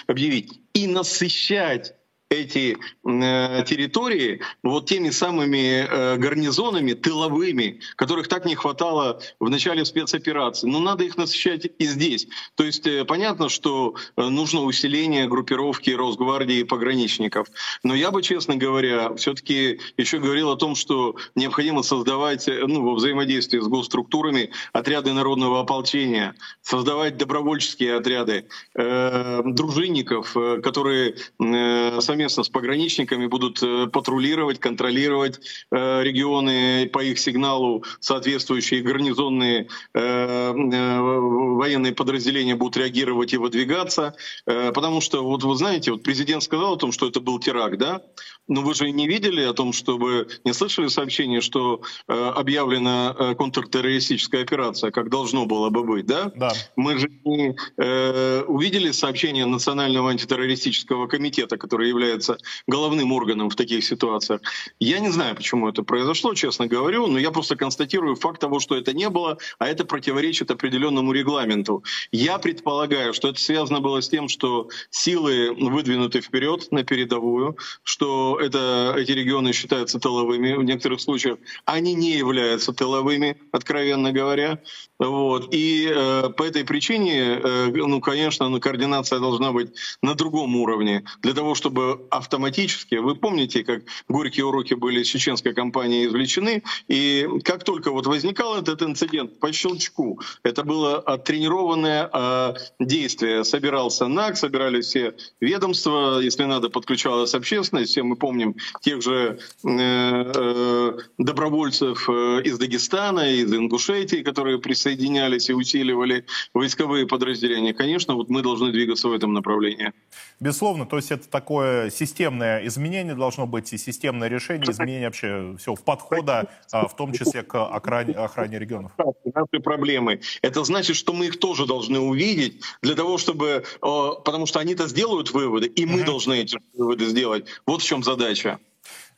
объявить 0.06 0.60
и 0.74 0.86
насыщать 0.86 1.94
эти 2.30 2.76
э, 3.06 3.64
территории 3.66 4.40
вот 4.62 4.86
теми 4.86 5.10
самыми 5.10 5.86
э, 5.86 6.16
гарнизонами 6.16 6.92
тыловыми, 6.92 7.80
которых 7.96 8.28
так 8.28 8.44
не 8.44 8.54
хватало 8.54 9.20
в 9.40 9.48
начале 9.50 9.84
спецоперации. 9.84 10.68
Но 10.68 10.80
надо 10.80 11.04
их 11.04 11.16
насыщать 11.16 11.66
и 11.78 11.84
здесь. 11.84 12.26
То 12.54 12.64
есть 12.64 12.86
э, 12.86 13.04
понятно, 13.04 13.48
что 13.48 13.94
э, 14.16 14.22
нужно 14.28 14.62
усиление 14.62 15.28
группировки 15.28 15.90
Росгвардии 15.90 16.60
и 16.60 16.64
пограничников. 16.64 17.48
Но 17.82 17.94
я 17.94 18.10
бы, 18.10 18.22
честно 18.22 18.56
говоря, 18.56 19.14
все-таки 19.14 19.80
еще 19.96 20.18
говорил 20.18 20.50
о 20.50 20.56
том, 20.56 20.74
что 20.74 21.16
необходимо 21.34 21.82
создавать 21.82 22.48
э, 22.48 22.64
ну, 22.66 22.82
во 22.82 22.94
взаимодействии 22.94 23.60
с 23.60 23.66
госструктурами 23.66 24.50
отряды 24.72 25.12
народного 25.12 25.60
ополчения, 25.60 26.34
создавать 26.62 27.16
добровольческие 27.16 27.96
отряды, 27.96 28.46
э, 28.74 29.42
дружинников, 29.44 30.36
э, 30.36 30.60
которые 30.62 31.16
э, 31.38 32.00
совместно 32.14 32.44
с 32.44 32.48
пограничниками 32.48 33.26
будут 33.26 33.60
э, 33.60 33.88
патрулировать, 33.88 34.60
контролировать 34.60 35.40
э, 35.72 36.02
регионы 36.04 36.88
по 36.92 37.02
их 37.02 37.18
сигналу, 37.18 37.82
соответствующие 37.98 38.82
гарнизонные 38.82 39.66
э, 39.94 40.52
военные 40.52 41.92
подразделения 41.92 42.54
будут 42.54 42.76
реагировать 42.76 43.34
и 43.34 43.36
выдвигаться, 43.36 44.14
потому 44.44 45.00
что 45.00 45.24
вот 45.24 45.42
вы 45.42 45.56
знаете, 45.56 45.90
вот 45.90 46.04
президент 46.04 46.44
сказал 46.44 46.74
о 46.74 46.76
том, 46.76 46.92
что 46.92 47.08
это 47.08 47.20
был 47.20 47.40
теракт, 47.40 47.78
да, 47.78 48.02
но 48.48 48.62
вы 48.62 48.74
же 48.74 48.90
не 48.90 49.06
видели 49.06 49.42
о 49.42 49.52
том, 49.52 49.72
чтобы 49.72 50.28
не 50.44 50.52
слышали 50.52 50.88
сообщение, 50.88 51.40
что 51.40 51.80
э, 52.08 52.12
объявлена 52.12 53.14
э, 53.18 53.34
контртеррористическая 53.34 54.42
операция, 54.42 54.90
как 54.90 55.08
должно 55.10 55.46
было 55.46 55.70
бы 55.70 55.82
быть, 55.82 56.06
да? 56.06 56.30
Да. 56.34 56.52
Мы 56.76 56.98
же 56.98 57.08
не 57.24 57.56
э, 57.76 58.42
увидели 58.42 58.90
сообщение 58.92 59.46
Национального 59.46 60.10
антитеррористического 60.10 61.06
комитета, 61.06 61.56
который 61.56 61.88
является 61.88 62.36
головным 62.66 63.12
органом 63.12 63.48
в 63.48 63.56
таких 63.56 63.84
ситуациях. 63.84 64.40
Я 64.78 65.00
не 65.00 65.10
знаю, 65.10 65.34
почему 65.36 65.68
это 65.68 65.82
произошло, 65.82 66.34
честно 66.34 66.66
говорю, 66.66 67.06
но 67.06 67.18
я 67.18 67.30
просто 67.30 67.56
констатирую 67.56 68.16
факт 68.16 68.40
того, 68.40 68.60
что 68.60 68.76
это 68.76 68.92
не 68.92 69.08
было, 69.08 69.38
а 69.58 69.68
это 69.68 69.84
противоречит 69.84 70.50
определенному 70.50 71.12
регламенту. 71.12 71.82
Я 72.12 72.38
предполагаю, 72.38 73.14
что 73.14 73.28
это 73.28 73.40
связано 73.40 73.80
было 73.80 74.02
с 74.02 74.08
тем, 74.08 74.28
что 74.28 74.68
силы 74.90 75.54
выдвинуты 75.54 76.20
вперед 76.20 76.70
на 76.70 76.84
передовую, 76.84 77.56
что 77.82 78.33
это, 78.38 78.94
эти 78.96 79.12
регионы 79.12 79.52
считаются 79.52 79.98
тыловыми 79.98 80.54
в 80.54 80.64
некоторых 80.64 81.00
случаях. 81.00 81.38
Они 81.64 81.94
не 81.94 82.12
являются 82.12 82.72
тыловыми, 82.72 83.36
откровенно 83.52 84.12
говоря. 84.12 84.60
Вот. 84.98 85.52
И 85.52 85.90
э, 85.92 86.30
по 86.36 86.44
этой 86.44 86.64
причине, 86.64 87.40
э, 87.42 87.70
ну, 87.74 88.00
конечно, 88.00 88.48
ну, 88.48 88.60
координация 88.60 89.18
должна 89.18 89.52
быть 89.52 89.72
на 90.02 90.14
другом 90.14 90.56
уровне. 90.56 91.04
Для 91.22 91.34
того, 91.34 91.54
чтобы 91.54 92.06
автоматически, 92.10 92.96
вы 92.96 93.16
помните, 93.16 93.64
как 93.64 93.82
горькие 94.08 94.46
уроки 94.46 94.74
были 94.74 95.02
с 95.02 95.06
чеченской 95.06 95.52
компанией 95.52 96.06
извлечены, 96.06 96.62
и 96.88 97.28
как 97.44 97.64
только 97.64 97.90
вот 97.90 98.06
возникал 98.06 98.56
этот 98.56 98.82
инцидент 98.82 99.40
по 99.40 99.52
щелчку, 99.52 100.20
это 100.42 100.62
было 100.62 100.98
оттренированное 100.98 102.08
э, 102.12 102.54
действие. 102.78 103.44
Собирался 103.44 104.06
НАК, 104.06 104.36
собирались 104.36 104.86
все 104.86 105.14
ведомства, 105.40 106.20
если 106.20 106.44
надо, 106.44 106.70
подключалась 106.70 107.34
общественность, 107.34 107.90
все 107.90 108.02
мы 108.02 108.16
помним 108.24 108.56
тех 108.80 109.02
же 109.02 109.38
э, 109.64 109.68
э, 109.68 110.98
добровольцев 111.18 112.08
э, 112.08 112.40
из 112.42 112.58
Дагестана, 112.58 113.34
из 113.34 113.52
Ингушетии, 113.52 114.22
которые 114.22 114.58
присоединялись 114.58 115.50
и 115.50 115.52
усиливали 115.52 116.24
войсковые 116.54 117.06
подразделения. 117.06 117.74
Конечно, 117.74 118.14
вот 118.14 118.30
мы 118.30 118.40
должны 118.40 118.72
двигаться 118.72 119.08
в 119.08 119.12
этом 119.12 119.34
направлении. 119.34 119.92
Безусловно, 120.40 120.86
то 120.86 120.96
есть 120.96 121.10
это 121.12 121.28
такое 121.28 121.90
системное 121.90 122.66
изменение 122.66 123.14
должно 123.14 123.46
быть 123.46 123.74
и 123.74 123.76
системное 123.76 124.28
решение, 124.28 124.70
изменение 124.70 125.08
вообще 125.08 125.54
всего 125.58 125.74
в 125.76 125.84
подхода, 125.84 126.48
а, 126.72 126.88
в 126.88 126.96
том 126.96 127.12
числе 127.12 127.42
к 127.42 127.62
охране, 127.62 128.14
охране 128.14 128.58
регионов. 128.58 128.92
Наши 129.34 129.62
проблемы. 129.62 130.20
Это 130.40 130.64
значит, 130.64 130.96
что 130.96 131.12
мы 131.12 131.26
их 131.26 131.38
тоже 131.38 131.66
должны 131.66 131.98
увидеть 131.98 132.62
для 132.80 132.94
того, 132.94 133.18
чтобы, 133.18 133.64
потому 133.80 134.46
что 134.46 134.60
они-то 134.60 134.88
сделают 134.88 135.30
выводы, 135.32 135.66
и 135.66 135.84
мы 135.84 136.00
mm-hmm. 136.00 136.04
должны 136.06 136.34
эти 136.40 136.58
выводы 136.72 137.04
сделать. 137.04 137.44
Вот 137.66 137.82
в 137.82 137.84
чем 137.84 138.02
задача. 138.02 138.13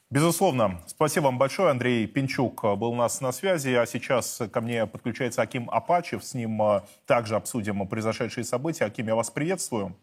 Безусловно. 0.09 0.81
Спасибо 0.87 1.25
вам 1.25 1.39
большое. 1.39 1.71
Андрей 1.71 2.07
Пинчук 2.07 2.63
был 2.63 2.91
у 2.91 2.95
нас 2.95 3.21
на 3.21 3.33
связи, 3.33 3.71
а 3.71 3.87
сейчас 3.87 4.41
ко 4.53 4.61
мне 4.61 4.87
подключается 4.87 5.43
Аким 5.43 5.69
Апачев. 5.69 6.23
С 6.23 6.35
ним 6.35 6.63
э, 6.63 6.83
также 7.07 7.35
обсудим 7.35 7.87
произошедшие 7.89 8.45
события. 8.45 8.85
Аким, 8.85 9.09
я 9.09 9.17
вас 9.17 9.31
приветствую. 9.31 9.97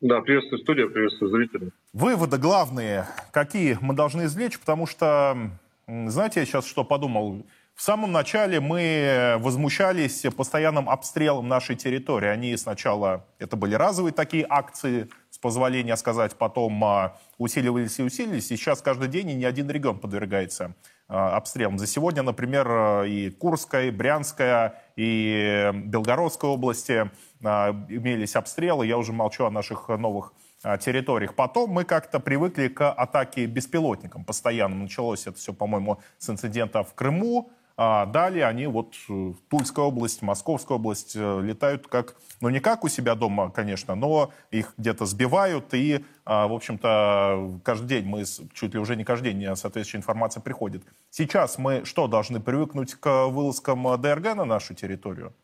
Да, 0.00 0.20
приветствую 0.20 0.60
студия, 0.60 0.86
приветствую 0.86 1.30
зрителей. 1.32 1.72
Выводы 1.92 2.36
главные, 2.36 3.06
какие 3.32 3.76
мы 3.80 3.94
должны 3.94 4.26
извлечь, 4.26 4.58
потому 4.58 4.86
что, 4.86 5.50
знаете, 5.86 6.40
я 6.40 6.46
сейчас 6.46 6.66
что 6.66 6.84
подумал? 6.84 7.44
В 7.74 7.82
самом 7.82 8.12
начале 8.12 8.60
мы 8.60 9.36
возмущались 9.38 10.24
постоянным 10.36 10.88
обстрелом 10.88 11.48
нашей 11.48 11.76
территории. 11.76 12.28
Они 12.28 12.56
сначала, 12.56 13.26
это 13.38 13.56
были 13.56 13.74
разовые 13.74 14.12
такие 14.12 14.46
акции, 14.48 15.08
позволения 15.46 15.96
сказать, 15.96 16.34
потом 16.34 16.84
а, 16.84 17.18
усиливались 17.38 18.00
и 18.00 18.02
усиливались. 18.02 18.50
И 18.50 18.56
сейчас 18.56 18.82
каждый 18.82 19.06
день 19.06 19.30
и 19.30 19.34
ни 19.34 19.44
один 19.44 19.70
регион 19.70 20.00
подвергается 20.00 20.74
а, 21.06 21.36
обстрелам. 21.36 21.78
За 21.78 21.86
сегодня, 21.86 22.24
например, 22.24 23.04
и 23.04 23.30
Курская, 23.30 23.84
и 23.84 23.90
Брянская, 23.92 24.82
и 24.96 25.70
Белгородская 25.72 26.50
области 26.50 27.12
а, 27.44 27.70
имелись 27.88 28.34
обстрелы. 28.34 28.88
Я 28.88 28.98
уже 28.98 29.12
молчу 29.12 29.44
о 29.44 29.50
наших 29.52 29.88
новых 29.88 30.32
территориях. 30.80 31.36
Потом 31.36 31.70
мы 31.70 31.84
как-то 31.84 32.18
привыкли 32.18 32.66
к 32.66 32.90
атаке 32.90 33.46
беспилотникам 33.46 34.24
постоянно. 34.24 34.74
Началось 34.74 35.28
это 35.28 35.36
все, 35.36 35.52
по-моему, 35.52 36.00
с 36.18 36.28
инцидента 36.28 36.82
в 36.82 36.92
Крыму, 36.94 37.52
а 37.76 38.06
далее 38.06 38.46
они 38.46 38.66
вот 38.66 38.94
в 39.06 39.34
Тульская 39.50 39.84
область, 39.84 40.22
Московская 40.22 40.74
область 40.78 41.14
э, 41.14 41.40
летают 41.42 41.86
как, 41.86 42.16
ну 42.40 42.48
не 42.48 42.60
как 42.60 42.84
у 42.84 42.88
себя 42.88 43.14
дома, 43.14 43.50
конечно, 43.50 43.94
но 43.94 44.30
их 44.50 44.72
где-то 44.78 45.04
сбивают 45.04 45.74
и, 45.74 46.04
а, 46.24 46.48
в 46.48 46.54
общем-то, 46.54 47.60
каждый 47.62 47.88
день 47.88 48.06
мы, 48.06 48.24
чуть 48.54 48.72
ли 48.72 48.80
уже 48.80 48.96
не 48.96 49.04
каждый 49.04 49.32
день 49.32 49.42
соответствующая 49.56 49.98
информация 49.98 50.40
приходит. 50.40 50.82
Сейчас 51.10 51.58
мы 51.58 51.84
что, 51.84 52.08
должны 52.08 52.40
привыкнуть 52.40 52.94
к 52.94 53.26
вылазкам 53.28 54.00
ДРГ 54.00 54.36
на 54.36 54.44
нашу 54.46 54.74
территорию? 54.74 55.34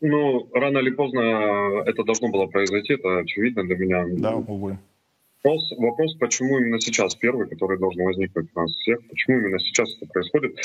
Ну, 0.00 0.48
рано 0.52 0.78
или 0.78 0.90
поздно 0.90 1.82
это 1.86 2.04
должно 2.04 2.28
было 2.28 2.46
произойти, 2.46 2.94
это 2.94 3.18
очевидно 3.18 3.64
для 3.64 3.76
меня. 3.76 4.04
Да, 4.16 4.34
увы. 4.34 4.78
Вопрос, 5.44 5.72
вопрос, 5.78 6.16
почему 6.16 6.58
именно 6.58 6.80
сейчас? 6.80 7.14
Первый, 7.14 7.48
который 7.48 7.78
должен 7.78 8.04
возникнуть 8.04 8.48
у 8.54 8.60
нас 8.60 8.72
всех, 8.72 8.98
почему 9.08 9.38
именно 9.38 9.58
сейчас 9.60 9.96
это 9.96 10.06
происходит, 10.12 10.56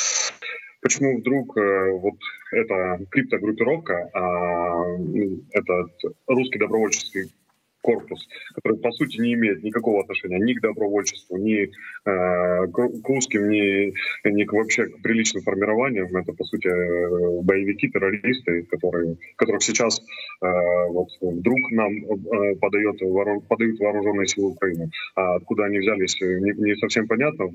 почему 0.81 1.19
вдруг 1.19 1.55
э, 1.57 1.91
вот 1.91 2.15
эта 2.51 3.05
криптогруппировка, 3.11 3.93
э, 3.93 5.37
этот 5.51 5.91
русский 6.27 6.57
добровольческий 6.57 7.31
корпус, 7.83 8.27
который, 8.55 8.79
по 8.79 8.91
сути, 8.91 9.19
не 9.19 9.33
имеет 9.33 9.61
никакого 9.61 10.01
отношения 10.01 10.39
ни 10.39 10.53
к 10.53 10.61
добровольчеству, 10.61 11.37
ни 11.37 11.63
э, 11.63 11.67
к 12.05 13.09
русским, 13.09 13.49
ни, 13.49 13.93
ни 14.27 14.43
к 14.45 14.53
вообще 14.53 14.85
к 14.85 15.01
приличным 15.01 15.43
формированиям. 15.43 16.15
Это, 16.15 16.33
по 16.33 16.45
сути, 16.45 16.67
э, 16.67 17.41
боевики, 17.43 17.89
террористы, 17.89 18.63
которые, 18.63 19.17
которых 19.35 19.61
сейчас 19.61 19.99
э, 19.99 20.47
вот, 20.89 21.09
вдруг 21.21 21.59
нам 21.71 21.91
э, 21.93 22.55
подает, 22.55 22.99
подают 23.47 23.79
вооруженные 23.79 24.27
силы 24.27 24.51
Украины. 24.51 24.89
А 25.15 25.35
откуда 25.35 25.65
они 25.65 25.79
взялись, 25.79 26.19
не, 26.21 26.53
не 26.69 26.75
совсем 26.77 27.07
понятно 27.07 27.49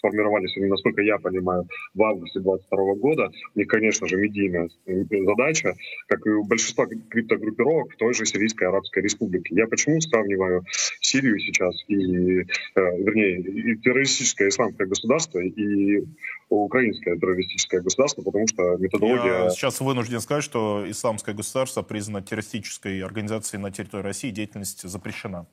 сформировались, 0.00 0.56
насколько 0.56 1.02
я 1.02 1.18
понимаю, 1.18 1.68
в 1.94 2.02
августе 2.02 2.40
2022 2.40 2.94
года. 2.94 3.30
Них, 3.54 3.68
конечно 3.68 4.08
же, 4.08 4.16
медийная 4.16 4.68
задача, 4.86 5.74
как 6.08 6.26
и 6.26 6.30
у 6.30 6.44
большинства 6.44 6.86
криптогруппировок 6.86 7.92
в 7.92 7.96
той 7.96 8.14
же 8.14 8.24
Сирийской 8.24 8.64
Арабской 8.64 9.02
Республике. 9.02 9.54
Я 9.54 9.66
почему 9.66 10.00
сравниваю 10.00 10.64
Сирию 11.00 11.38
сейчас 11.38 11.74
и, 11.88 12.40
э, 12.40 12.44
вернее, 12.74 13.40
и 13.40 13.76
террористическое 13.76 14.48
исламское 14.48 14.86
государство 14.86 15.38
и 15.40 16.04
украинское 16.48 17.16
террористическое 17.16 17.80
государство, 17.80 18.22
потому 18.22 18.46
что 18.48 18.76
методология... 18.78 19.44
Я 19.44 19.50
сейчас 19.50 19.80
вынужден 19.80 20.20
сказать, 20.20 20.44
что 20.44 20.84
исламское 20.88 21.34
государство 21.34 21.82
признано 21.82 22.22
террористической 22.22 23.00
организацией 23.02 23.62
на 23.62 23.70
территории 23.70 24.02
России, 24.02 24.30
деятельность 24.30 24.82
запрещена 24.82 25.46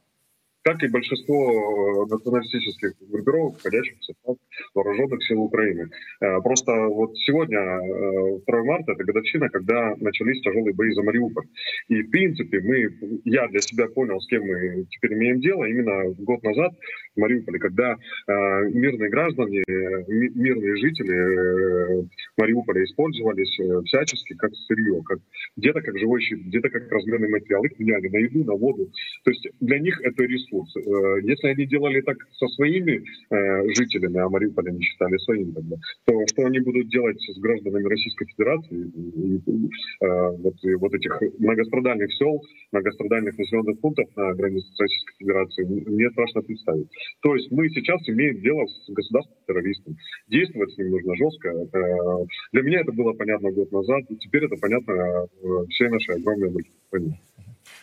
как 0.68 0.84
и 0.84 0.88
большинство 0.90 2.04
э, 2.04 2.14
националистических 2.14 2.92
группировок, 3.10 3.58
входящих 3.58 3.98
в 4.00 4.04
состав 4.04 4.36
вооруженных 4.76 5.24
сил 5.24 5.40
Украины. 5.40 5.90
Э, 6.20 6.42
просто 6.42 6.74
вот 6.88 7.16
сегодня, 7.20 8.42
2 8.46 8.64
марта, 8.66 8.92
это 8.92 9.04
годовщина, 9.06 9.48
когда 9.50 9.96
начались 9.96 10.42
тяжелые 10.42 10.74
бои 10.74 10.92
за 10.92 11.04
Мариуполь. 11.04 11.46
И, 11.88 12.02
в 12.02 12.10
принципе, 12.10 12.60
мы, 12.60 13.22
я 13.24 13.48
для 13.48 13.62
себя 13.62 13.88
понял, 13.88 14.20
с 14.20 14.28
кем 14.28 14.44
мы 14.44 14.86
теперь 14.90 15.14
имеем 15.14 15.40
дело. 15.40 15.64
Именно 15.64 16.14
год 16.20 16.44
назад 16.44 16.74
в 17.16 17.20
Мариуполе, 17.22 17.60
когда 17.60 17.96
мирные 18.28 19.10
граждане, 19.10 19.64
мирные 19.68 20.76
жители 20.78 22.08
Мариуполя 22.38 22.84
использовались 22.84 23.58
всячески 23.86 24.34
как 24.36 24.54
сырье, 24.68 25.02
как 25.06 25.20
где-то 25.56 25.82
как 25.82 25.98
живой 25.98 26.22
щит, 26.22 26.40
где-то 26.46 26.70
как 26.70 26.92
разменный 26.92 27.30
материал. 27.30 27.64
Их 27.64 27.80
меняли 27.80 28.10
на 28.10 28.18
еду, 28.18 28.44
на 28.44 28.54
воду. 28.54 28.92
То 29.24 29.32
есть 29.32 29.48
для 29.62 29.80
них 29.80 30.00
это 30.04 30.24
ресурс. 30.24 30.57
Если 30.66 31.48
они 31.48 31.66
делали 31.66 32.02
так 32.02 32.18
со 32.34 32.48
своими 32.48 33.04
э, 33.30 33.74
жителями, 33.76 34.20
а 34.20 34.30
Мариуполь 34.30 34.70
они 34.70 34.82
считали 34.82 35.18
своим, 35.18 35.54
тогда, 35.54 35.76
то 36.06 36.14
что 36.28 36.46
они 36.46 36.60
будут 36.60 36.90
делать 36.90 37.20
с 37.22 37.40
гражданами 37.40 37.84
Российской 37.88 38.26
Федерации, 38.28 38.78
и, 38.78 39.36
и, 39.38 39.70
э, 40.06 40.30
вот, 40.38 40.54
и 40.64 40.76
вот 40.76 40.94
этих 40.94 41.20
многострадальных 41.40 42.14
сел, 42.14 42.42
многострадальных 42.72 43.38
населенных 43.38 43.80
пунктов 43.80 44.08
на 44.16 44.34
границе 44.34 44.68
с 44.74 44.80
Российской 44.80 45.18
Федерацией, 45.20 45.90
мне 45.90 46.10
страшно 46.12 46.42
представить. 46.42 46.88
То 47.22 47.36
есть 47.36 47.52
мы 47.52 47.70
сейчас 47.70 48.02
имеем 48.10 48.42
дело 48.42 48.66
с 48.68 48.90
государственным 48.90 49.44
террористом. 49.48 49.96
Действовать 50.28 50.74
с 50.74 50.78
ним 50.78 50.92
нужно 50.92 51.16
жестко. 51.16 51.50
Э, 51.50 52.26
для 52.54 52.62
меня 52.62 52.82
это 52.82 52.92
было 52.92 53.14
понятно 53.14 53.52
год 53.52 53.72
назад, 53.72 54.04
теперь 54.20 54.46
это 54.46 54.56
понятно 54.60 54.94
э, 54.94 55.48
всей 55.70 55.90
нашей 55.90 56.16
огромной 56.16 56.64
стране. 56.88 57.20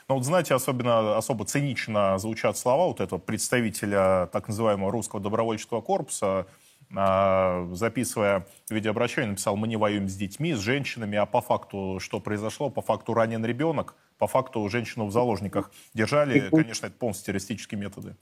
Но 0.09 0.17
вот 0.17 0.25
знаете, 0.25 0.55
особенно 0.55 1.17
особо 1.17 1.45
цинично 1.45 2.19
звучат 2.19 2.59
слова 2.59 2.87
вот 2.87 3.01
этого 3.01 3.19
представителя 3.19 4.29
так 4.33 4.49
называемого 4.49 4.93
русского 4.93 5.23
добровольческого 5.23 5.81
корпуса, 5.81 6.47
а, 6.95 7.69
записывая 7.73 8.47
видеообращение, 8.71 9.31
написал, 9.31 9.57
мы 9.57 9.67
не 9.67 9.77
воюем 9.77 10.09
с 10.09 10.15
детьми, 10.17 10.53
с 10.55 10.61
женщинами, 10.61 11.17
а 11.17 11.27
по 11.27 11.41
факту 11.41 11.99
что 12.01 12.21
произошло? 12.21 12.71
По 12.71 12.83
факту 12.83 13.15
ранен 13.15 13.45
ребенок, 13.45 13.95
по 14.19 14.27
факту 14.27 14.69
женщину 14.69 15.07
в 15.07 15.13
заложниках 15.13 15.71
держали. 15.95 16.49
Конечно, 16.51 16.87
это 16.87 16.97
полностью 16.97 17.27
террористические 17.27 17.81
методы. 17.81 18.15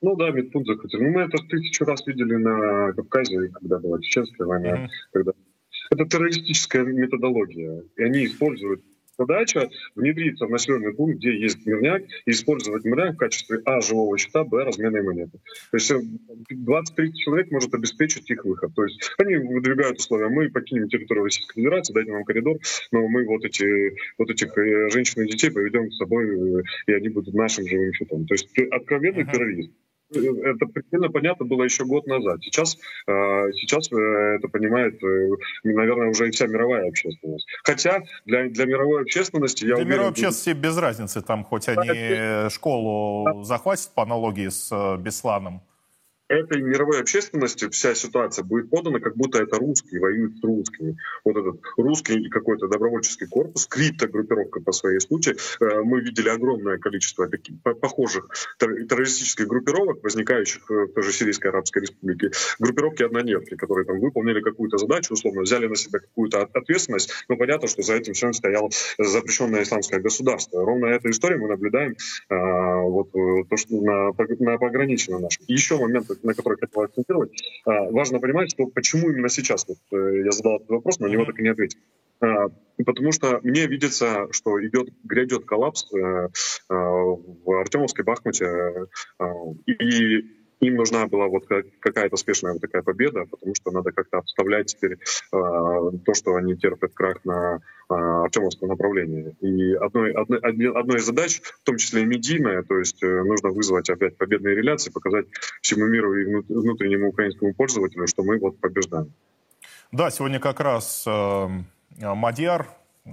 Ну 0.00 0.16
да, 0.16 0.30
медпункт 0.30 0.66
захватили. 0.66 1.02
Ну, 1.02 1.10
мы 1.10 1.22
это 1.22 1.38
тысячу 1.48 1.84
раз 1.84 2.06
видели 2.06 2.34
на 2.34 2.92
Кавказе, 2.92 3.48
когда 3.48 3.78
была 3.78 4.00
чеченская 4.00 4.46
война. 4.46 4.76
Mm-hmm. 4.76 4.88
Когда... 5.12 5.32
Это 5.90 6.06
террористическая 6.06 6.82
методология. 6.84 7.84
И 7.96 8.02
они 8.02 8.26
используют 8.26 8.82
задача 9.18 9.68
внедриться 9.94 10.46
в 10.46 10.50
населенный 10.50 10.94
пункт, 10.94 11.18
где 11.18 11.38
есть 11.38 11.64
мирняк, 11.66 12.02
и 12.26 12.30
использовать 12.30 12.84
мирняк 12.84 13.14
в 13.14 13.18
качестве 13.18 13.60
А, 13.64 13.80
живого 13.80 14.16
счета, 14.18 14.44
Б, 14.44 14.64
разменной 14.64 15.02
монеты. 15.02 15.38
То 15.70 15.76
есть 15.76 15.90
20-30 15.90 16.02
э, 16.96 17.12
человек 17.12 17.50
может 17.50 17.74
обеспечить 17.74 18.30
их 18.30 18.44
выход. 18.44 18.74
То 18.74 18.84
есть 18.84 19.12
они 19.18 19.36
выдвигают 19.36 19.98
условия, 19.98 20.28
мы 20.28 20.50
покинем 20.50 20.88
территорию 20.88 21.24
Российской 21.24 21.54
Федерации, 21.54 21.92
дайте 21.92 22.12
нам 22.12 22.24
коридор, 22.24 22.58
но 22.90 23.08
мы 23.08 23.24
вот, 23.26 23.44
эти, 23.44 23.94
вот 24.18 24.30
этих 24.30 24.56
э, 24.56 24.90
женщин 24.90 25.22
и 25.22 25.28
детей 25.28 25.50
поведем 25.50 25.90
с 25.90 25.98
собой, 25.98 26.60
э, 26.60 26.62
и 26.86 26.92
они 26.92 27.08
будут 27.08 27.34
нашим 27.34 27.66
живым 27.66 27.92
счетом. 27.92 28.26
То 28.26 28.34
есть 28.34 28.48
откровенный 28.70 29.22
uh-huh. 29.22 29.32
терроризм 29.32 29.72
это 30.18 30.66
предельно 30.66 31.08
понятно 31.10 31.46
было 31.46 31.62
еще 31.62 31.84
год 31.84 32.06
назад. 32.06 32.42
Сейчас, 32.42 32.76
э, 33.06 33.10
сейчас 33.52 33.90
э, 33.92 33.96
это 34.36 34.48
понимает, 34.48 35.02
э, 35.02 35.28
наверное, 35.64 36.10
уже 36.10 36.28
и 36.28 36.30
вся 36.30 36.46
мировая 36.46 36.88
общественность. 36.88 37.46
Хотя 37.64 38.02
для, 38.24 38.48
для 38.48 38.66
мировой 38.66 39.02
общественности... 39.02 39.64
Я 39.64 39.74
для 39.74 39.84
уверен, 39.84 39.90
мировой 39.90 40.10
общественности 40.10 40.58
без 40.58 40.76
разницы, 40.76 41.22
там 41.22 41.44
хоть 41.44 41.68
они 41.68 42.50
школу 42.50 43.44
захватят 43.44 43.90
по 43.94 44.02
аналогии 44.02 44.48
с 44.48 44.96
Бесланом, 44.98 45.62
этой 46.32 46.62
мировой 46.62 47.00
общественности 47.00 47.68
вся 47.68 47.94
ситуация 47.94 48.44
будет 48.44 48.70
подана, 48.70 49.00
как 49.00 49.16
будто 49.16 49.38
это 49.38 49.56
русские 49.56 50.00
воюют 50.00 50.38
с 50.38 50.42
русскими. 50.42 50.96
Вот 51.24 51.36
этот 51.36 51.60
русский 51.76 52.28
какой-то 52.28 52.68
добровольческий 52.68 53.26
корпус, 53.26 53.66
криптогруппировка 53.66 54.60
по 54.60 54.72
своей 54.72 55.00
сути. 55.00 55.36
Э, 55.60 55.82
мы 55.82 56.00
видели 56.00 56.28
огромное 56.28 56.78
количество 56.78 57.28
таких 57.28 57.56
похожих 57.62 58.28
террористических 58.58 59.46
группировок, 59.46 60.02
возникающих 60.02 60.68
в 60.68 60.88
той 60.88 61.02
же 61.02 61.12
Сирийской 61.12 61.48
Арабской 61.48 61.82
Республике. 61.82 62.30
Группировки 62.58 63.02
однодневки, 63.02 63.56
которые 63.56 63.86
там 63.86 64.00
выполнили 64.00 64.40
какую-то 64.40 64.78
задачу, 64.78 65.14
условно, 65.14 65.42
взяли 65.42 65.66
на 65.66 65.76
себя 65.76 66.00
какую-то 66.00 66.42
ответственность, 66.52 67.12
но 67.28 67.36
понятно, 67.36 67.68
что 67.68 67.82
за 67.82 67.94
этим 67.94 68.14
всем 68.14 68.32
стояло 68.32 68.70
запрещенное 68.98 69.62
исламское 69.62 70.00
государство. 70.00 70.64
Ровно 70.64 70.86
эту 70.86 71.10
историю 71.10 71.42
мы 71.42 71.48
наблюдаем 71.48 71.96
а, 72.28 72.80
вот, 72.80 73.08
э, 73.14 73.44
то, 73.48 73.56
что 73.56 73.80
на, 73.80 74.12
на 74.12 74.58
пограничье 74.58 75.18
нашем. 75.18 75.44
Еще 75.46 75.76
момент 75.76 76.10
на 76.22 76.34
который 76.34 76.58
хотел 76.58 76.82
акцентировать. 76.82 77.32
А, 77.64 77.90
важно 77.90 78.18
понимать, 78.18 78.50
что 78.50 78.66
почему 78.66 79.10
именно 79.10 79.28
сейчас, 79.28 79.66
вот, 79.66 79.78
э, 79.92 80.24
я 80.24 80.30
задал 80.32 80.56
этот 80.56 80.68
вопрос, 80.68 80.98
но 80.98 81.06
на 81.06 81.12
него 81.12 81.24
так 81.24 81.38
и 81.38 81.42
не 81.42 81.48
ответил. 81.48 81.78
А, 82.20 82.48
потому 82.84 83.12
что 83.12 83.40
мне 83.42 83.66
видится, 83.66 84.28
что 84.30 84.64
идет, 84.64 84.88
грядет 85.04 85.44
коллапс 85.44 85.92
э, 85.94 86.28
а, 86.68 86.74
в 86.74 87.60
Артемовской 87.60 88.04
Бахмуте, 88.04 88.86
и 89.66 90.41
им 90.62 90.76
нужна 90.76 91.06
была 91.08 91.26
вот 91.26 91.46
какая-то 91.80 92.16
спешная 92.16 92.52
вот 92.52 92.62
такая 92.62 92.82
победа, 92.82 93.24
потому 93.30 93.54
что 93.54 93.70
надо 93.72 93.90
как-то 93.90 94.18
обставлять 94.18 94.68
теперь 94.68 94.92
э, 94.92 94.98
то, 95.32 96.14
что 96.14 96.36
они 96.36 96.56
терпят 96.56 96.94
крах 96.94 97.24
на 97.24 97.56
э, 97.56 97.94
Артемовском 97.94 98.68
направлении. 98.68 99.34
И 99.40 99.74
одной, 99.74 100.12
одной, 100.12 100.38
одной 100.38 100.98
из 100.98 101.04
задач, 101.04 101.40
в 101.42 101.64
том 101.64 101.78
числе 101.78 102.02
и 102.02 102.04
медийная, 102.04 102.62
то 102.62 102.78
есть 102.78 103.02
э, 103.02 103.22
нужно 103.24 103.50
вызвать 103.50 103.90
опять 103.90 104.16
победные 104.16 104.54
реляции, 104.54 104.90
показать 104.90 105.26
всему 105.60 105.86
миру 105.86 106.14
и 106.14 106.24
внутреннему 106.48 107.08
украинскому 107.08 107.54
пользователю, 107.54 108.06
что 108.06 108.22
мы 108.22 108.38
вот 108.38 108.58
побеждаем. 108.58 109.12
Да, 109.90 110.10
сегодня 110.10 110.38
как 110.38 110.60
раз 110.60 111.04
э, 111.08 111.48
Мадьяр, 111.98 112.68
э, 113.04 113.10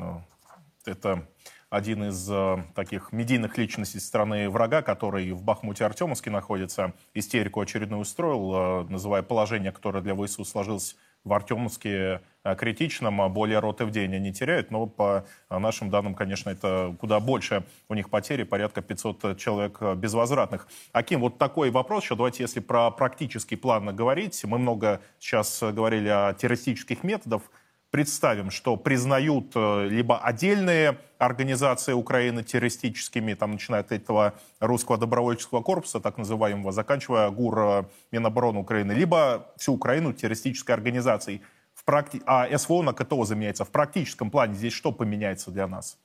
это 0.86 1.28
один 1.70 2.04
из 2.06 2.30
э, 2.30 2.64
таких 2.74 3.12
медийных 3.12 3.58
личностей 3.58 4.00
страны 4.00 4.50
врага, 4.50 4.82
который 4.82 5.32
в 5.32 5.44
Бахмуте 5.44 5.86
Артемовске 5.86 6.32
находится, 6.32 6.94
истерику 7.14 7.62
очередную 7.62 8.02
устроил, 8.02 8.54
э, 8.54 8.84
называя 8.90 9.22
положение, 9.22 9.72
которое 9.72 10.02
для 10.02 10.16
ВСУ 10.16 10.46
сложилось 10.46 10.96
в 11.24 11.34
Артемовске 11.34 12.22
э, 12.44 12.56
критичным, 12.56 13.22
а 13.22 13.30
более 13.30 13.60
роты 13.60 13.86
в 13.86 13.92
день 13.92 14.16
они 14.16 14.34
теряют, 14.34 14.72
но 14.72 14.88
по 14.88 15.26
нашим 15.50 15.92
данным, 15.92 16.16
конечно, 16.16 16.50
это 16.50 16.96
куда 17.00 17.20
больше. 17.20 17.64
У 17.88 17.94
них 17.94 18.10
потери, 18.10 18.44
порядка 18.44 18.82
500 18.82 19.38
человек 19.38 19.80
безвозвратных. 19.96 20.68
Аким, 20.92 21.20
вот 21.20 21.38
такой 21.38 21.70
вопрос 21.70 22.04
еще, 22.04 22.16
давайте 22.16 22.44
если 22.44 22.62
про 22.62 22.90
практический 22.90 23.58
план 23.58 23.96
говорить, 23.96 24.44
мы 24.44 24.58
много 24.58 25.02
сейчас 25.20 25.62
говорили 25.62 26.08
о 26.08 26.34
террористических 26.34 27.04
методах, 27.04 27.44
представим, 27.92 28.52
что 28.52 28.78
признают 28.78 29.52
э, 29.56 29.88
либо 29.90 30.20
отдельные 30.20 30.98
организации 31.18 31.94
Украины 31.94 32.44
террористическими, 32.44 33.34
там, 33.34 33.52
начиная 33.54 33.82
от 33.82 33.92
этого 33.92 34.34
русского 34.60 34.98
добровольческого 34.98 35.62
корпуса, 35.62 36.00
так 36.00 36.18
называемого, 36.18 36.72
заканчивая 36.72 37.30
ГУР 37.30 37.60
э, 37.60 37.84
Минобороны 38.12 38.60
Украины, 38.60 38.92
либо 38.92 39.52
всю 39.58 39.74
Украину 39.74 40.14
террористической 40.14 40.76
организацией. 40.76 41.42
В 41.74 41.84
практи... 41.84 42.22
А 42.26 42.58
СВО 42.58 42.82
на 42.84 42.94
КТО 42.94 43.24
заменяется. 43.24 43.66
В 43.66 43.72
практическом 43.72 44.30
плане 44.30 44.54
здесь 44.54 44.74
что 44.74 44.92
поменяется 44.92 45.52
для 45.52 45.68
нас? 45.68 45.98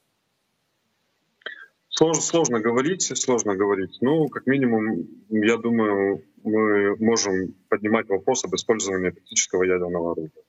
Сложно, 1.88 2.22
сложно 2.22 2.60
говорить, 2.60 3.02
сложно 3.02 3.54
говорить. 3.54 3.98
Ну, 4.00 4.28
как 4.28 4.46
минимум, 4.46 5.06
я 5.28 5.56
думаю, 5.56 6.24
мы 6.42 6.96
можем 6.96 7.54
поднимать 7.68 8.08
вопрос 8.08 8.44
об 8.44 8.54
использовании 8.54 9.10
тактического 9.10 9.62
ядерного 9.62 10.12
оружия 10.12 10.42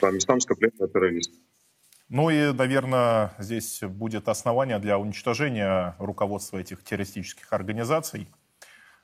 там 0.00 0.18
исламская 0.18 0.56
пленная 0.56 0.88
террорист. 0.88 1.32
Ну 2.08 2.30
и, 2.30 2.52
наверное, 2.52 3.34
здесь 3.38 3.80
будет 3.82 4.28
основание 4.28 4.78
для 4.78 4.98
уничтожения 4.98 5.96
руководства 5.98 6.58
этих 6.58 6.84
террористических 6.84 7.52
организаций. 7.52 8.28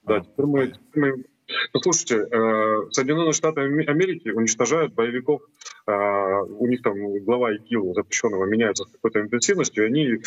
Да, 0.02 0.20
теперь 0.20 0.46
мы, 0.46 0.68
теперь 0.68 1.05
мы 1.05 1.24
Послушайте, 1.72 2.28
э, 2.31 2.90
Соединенные 2.90 3.33
Штаты 3.33 3.61
Америки 3.61 4.28
уничтожают 4.31 4.94
боевиков, 4.94 5.42
э, 5.87 5.92
у 5.92 6.66
них 6.66 6.83
там 6.83 6.94
глава 7.24 7.52
ИГИЛ 7.55 7.94
запрещенного 7.94 8.44
меняется 8.46 8.85
с 8.85 8.92
какой-то 8.92 9.20
интенсивностью, 9.20 9.85
и 9.85 9.87
они 9.88 10.18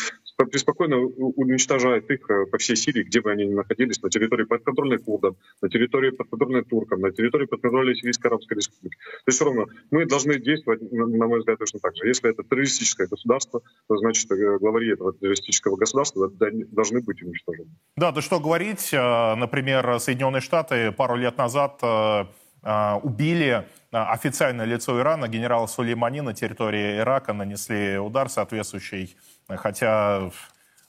преспокойно 0.44 0.98
уничтожают 0.98 2.10
их 2.10 2.28
э, 2.30 2.46
по 2.46 2.58
всей 2.58 2.76
Сирии, 2.76 3.02
где 3.02 3.20
бы 3.20 3.30
они 3.30 3.46
ни 3.46 3.54
находились, 3.54 4.02
на 4.02 4.10
территории 4.10 4.44
подконтрольной 4.44 4.98
курдам, 4.98 5.36
на 5.62 5.68
территории 5.68 6.10
подконтрольной 6.10 6.64
туркам, 6.64 7.00
на 7.00 7.10
территории 7.10 7.46
подконтрольной 7.46 7.94
Сирийской 7.94 8.26
Арабской 8.26 8.54
Республики. 8.54 8.96
То 8.96 9.28
есть 9.28 9.36
все 9.38 9.44
равно 9.44 9.66
мы 9.90 10.06
должны 10.06 10.38
действовать, 10.38 10.80
на 10.92 11.26
мой 11.26 11.38
взгляд, 11.38 11.58
точно 11.58 11.80
так 11.80 11.96
же. 11.96 12.06
Если 12.06 12.30
это 12.30 12.42
террористическое 12.42 13.06
государство, 13.06 13.62
то 13.88 13.96
значит 13.96 14.28
главари 14.28 14.92
этого 14.92 15.12
террористического 15.14 15.76
государства 15.76 16.30
должны 16.30 17.00
быть 17.00 17.22
уничтожены. 17.22 17.70
Да, 17.96 18.12
то 18.12 18.20
что 18.20 18.40
говорить, 18.40 18.90
например, 18.92 19.98
Соединенные 20.00 20.40
Штаты 20.40 20.92
пару 20.92 21.16
лет 21.16 21.38
назад 21.38 21.78
э, 21.82 22.24
э, 22.62 22.94
убили 23.02 23.66
э, 23.92 23.96
официальное 23.96 24.66
лицо 24.66 24.98
Ирана, 24.98 25.28
генерала 25.28 25.66
Сулеймани 25.66 26.20
на 26.20 26.34
территории 26.34 26.98
Ирака, 26.98 27.32
нанесли 27.32 27.98
удар 27.98 28.28
соответствующий, 28.28 29.16
хотя 29.48 30.30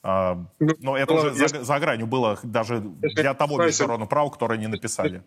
А, 0.04 0.36
ну, 0.60 0.74
но 0.80 0.98
это 0.98 1.14
уже 1.14 1.34
за, 1.34 1.64
за 1.64 1.80
гранью 1.80 2.08
было 2.08 2.40
даже 2.42 2.80
для 2.80 3.34
того 3.34 3.62
международного 3.62 4.08
права, 4.08 4.30
которое 4.30 4.58
не 4.58 4.68
написали. 4.68 5.22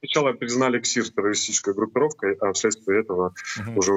Сначала 0.00 0.32
признали 0.32 0.80
КСИР 0.80 1.10
террористической 1.10 1.72
группировкой, 1.72 2.34
а 2.40 2.52
вследствие 2.52 3.02
этого 3.02 3.34
угу. 3.60 3.78
уже 3.78 3.92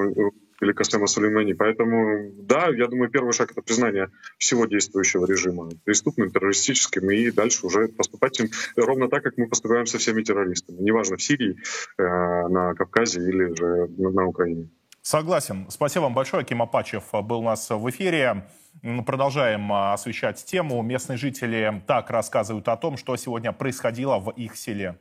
или 0.61 0.73
Касема 0.73 1.07
Сулеймани. 1.07 1.53
Поэтому, 1.53 2.31
да, 2.33 2.67
я 2.69 2.87
думаю, 2.87 3.09
первый 3.09 3.31
шаг— 3.31 3.51
это 3.51 3.61
признание 3.61 4.09
всего 4.37 4.65
действующего 4.65 5.25
режима 5.25 5.69
преступным, 5.85 6.29
террористическим, 6.29 7.09
и 7.09 7.31
дальше 7.31 7.65
уже 7.65 7.87
поступать 7.87 8.39
им 8.39 8.49
ровно 8.75 9.07
так, 9.07 9.23
как 9.23 9.37
мы 9.37 9.47
поступаем 9.47 9.87
со 9.87 9.97
всеми 9.97 10.23
террористами. 10.23 10.81
Неважно, 10.81 11.17
в 11.17 11.23
Сирии, 11.23 11.57
э, 11.97 12.03
на 12.03 12.73
Кавказе 12.75 13.21
или 13.21 13.55
же 13.55 13.87
на 13.97 14.25
Украине. 14.27 14.69
Согласен. 15.01 15.67
Спасибо 15.69 16.03
вам 16.03 16.13
большое. 16.13 16.41
Аким 16.41 16.61
Апачев 16.61 17.05
был 17.23 17.39
у 17.39 17.43
нас 17.43 17.69
в 17.69 17.89
эфире. 17.89 18.43
Продолжаем 18.81 19.71
а, 19.73 19.93
освещать 19.93 20.43
тему. 20.45 20.81
Местные 20.81 21.17
жители 21.17 21.81
так 21.87 22.09
рассказывают 22.09 22.67
о 22.67 22.77
том, 22.77 22.97
что 22.97 23.15
сегодня 23.15 23.51
происходило 23.51 24.19
в 24.19 24.29
их 24.31 24.55
селе. 24.55 24.97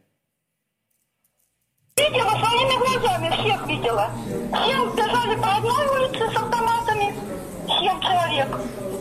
Видела 1.96 2.30
своими 2.30 2.78
глазами, 2.78 3.30
всех 3.30 3.66
видела. 3.66 4.10
Всем 4.52 4.94
бежали 4.94 5.40
по 5.40 5.56
одной 5.56 5.86
улице 5.88 6.30
с 6.30 6.36
автоматами, 6.36 7.14
семь 7.66 8.00
человек. 8.00 8.48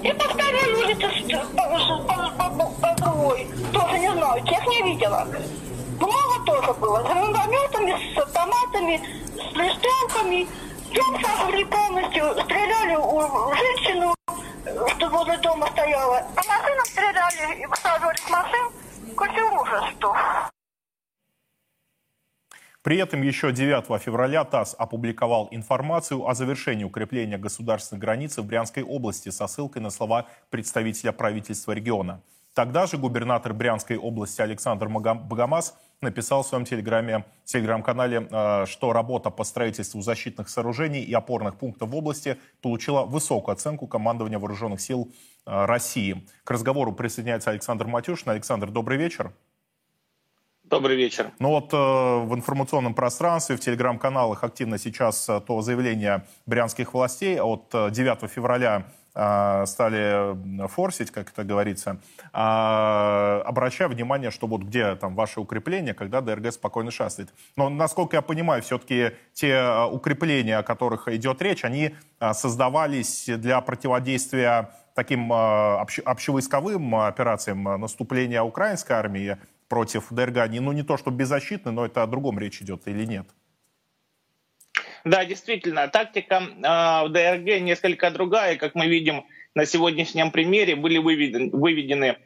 И 0.04 0.12
повторяли 0.12 0.74
улицы 0.84 1.38
по, 1.56 2.30
по, 2.38 2.50
по, 2.50 2.72
по 2.82 3.02
другой. 3.02 3.48
Тоже 3.72 4.00
не 4.00 4.12
знаю, 4.12 4.44
тех 4.44 4.68
не 4.68 4.82
видела. 4.84 5.28
Много 6.00 6.46
тоже 6.46 6.74
было. 6.74 7.00
С 7.00 7.04
гранатометами, 7.04 8.14
с 8.14 8.18
автоматами, 8.18 9.02
с 9.36 9.56
листовками. 9.56 10.48
Дом 10.94 11.22
сожгли 11.22 11.66
полностью, 11.66 12.34
стреляли 12.44 12.96
у 12.96 13.54
женщину, 13.54 14.15
что 14.66 15.10
возле 15.10 15.38
дома 15.38 15.68
стояла. 15.68 16.18
А 16.18 16.42
машинам 16.48 16.86
стреляли 16.86 17.62
и 17.62 17.66
высаживали 17.66 18.18
машин. 18.30 19.16
Какой 19.16 19.44
ужас. 19.62 19.84
При 22.82 22.98
этом 22.98 23.24
еще 23.24 23.52
9 23.52 24.02
февраля 24.02 24.44
ТАСС 24.44 24.76
опубликовал 24.78 25.48
информацию 25.50 26.28
о 26.28 26.36
завершении 26.36 26.84
укрепления 26.84 27.38
государственной 27.38 28.00
границы 28.00 28.42
в 28.42 28.46
Брянской 28.46 28.84
области 28.84 29.30
со 29.30 29.48
ссылкой 29.48 29.82
на 29.82 29.90
слова 29.90 30.28
представителя 30.52 31.12
правительства 31.12 31.72
региона. 31.72 32.22
Тогда 32.54 32.86
же 32.86 32.98
губернатор 32.98 33.54
Брянской 33.54 33.98
области 33.98 34.40
Александр 34.42 34.88
Богомаз 34.88 35.76
написал 36.02 36.44
в 36.44 36.48
своем 36.48 36.66
телеграме, 36.66 37.26
телеграм-канале, 37.44 38.28
э, 38.30 38.66
что 38.68 38.94
работа 38.94 39.30
по 39.30 39.44
строительству 39.44 40.02
защитных 40.02 40.50
сооружений 40.50 41.02
и 41.02 41.14
опорных 41.14 41.58
пунктов 41.58 41.90
в 41.90 41.96
области 41.96 42.38
получила 42.62 43.04
высокую 43.04 43.54
оценку 43.54 43.88
командования 43.88 44.40
вооруженных 44.40 44.82
сил 44.82 45.12
э, 45.46 45.66
России. 45.66 46.28
К 46.44 46.52
разговору 46.52 46.94
присоединяется 46.94 47.52
Александр 47.52 47.88
Матюшин. 47.88 48.30
Александр, 48.30 48.70
добрый 48.72 48.98
вечер. 48.98 49.32
Добрый 50.66 50.96
вечер. 50.96 51.32
Ну 51.38 51.50
вот 51.50 51.72
э, 51.74 51.78
в 51.78 52.34
информационном 52.34 52.96
пространстве, 52.96 53.56
в 53.56 53.60
телеграм-каналах 53.60 54.44
активно 54.44 54.80
сейчас 54.80 55.30
э, 55.30 55.40
то 55.40 55.62
заявление 55.62 56.26
брянских 56.48 56.96
властей 56.96 57.40
от 57.40 57.70
э, 57.74 57.92
9 57.92 58.30
февраля 58.30 58.88
стали 59.16 60.68
форсить, 60.68 61.12
как 61.12 61.32
это 61.32 61.44
говорится, 61.46 61.98
э, 62.34 63.42
обращая 63.46 63.88
внимание, 63.88 64.30
что 64.30 64.48
вот 64.48 64.64
где 64.64 64.96
там 64.96 65.16
ваше 65.16 65.40
укрепление, 65.40 65.94
когда 65.94 66.20
ДРГ 66.20 66.52
спокойно 66.52 66.92
шастает. 66.92 67.34
Но, 67.56 67.70
насколько 67.70 68.18
я 68.18 68.22
понимаю, 68.22 68.62
все-таки 68.62 69.12
те 69.34 69.50
э, 69.52 69.86
укрепления, 69.86 70.58
о 70.58 70.64
которых 70.64 71.08
идет 71.08 71.42
речь, 71.42 71.64
они 71.64 71.96
создавались 72.34 73.26
для 73.28 73.62
противодействия 73.62 74.72
таким 74.96 75.32
общ, 75.32 76.00
общевойсковым 76.00 76.96
операциям 76.96 77.64
наступления 77.64 78.42
украинской 78.42 78.94
армии, 78.94 79.38
против 79.68 80.08
ДРГ, 80.12 80.50
ну 80.62 80.72
не 80.72 80.84
то 80.84 80.98
что 80.98 81.12
беззащитны, 81.12 81.72
но 81.72 81.86
это 81.86 82.04
о 82.04 82.08
другом 82.08 82.40
речь 82.40 82.62
идет 82.62 82.88
или 82.88 83.06
нет? 83.06 83.28
Да, 85.06 85.24
действительно, 85.24 85.88
тактика 85.88 86.42
э, 86.42 87.08
в 87.08 87.10
ДРГ 87.12 87.62
несколько 87.62 88.10
другая, 88.10 88.58
как 88.58 88.74
мы 88.74 88.88
видим 88.88 89.24
на 89.54 89.68
сегодняшнем 89.68 90.32
примере, 90.32 90.76
были 90.76 90.98
выведены, 90.98 91.52
выведены 91.52 92.18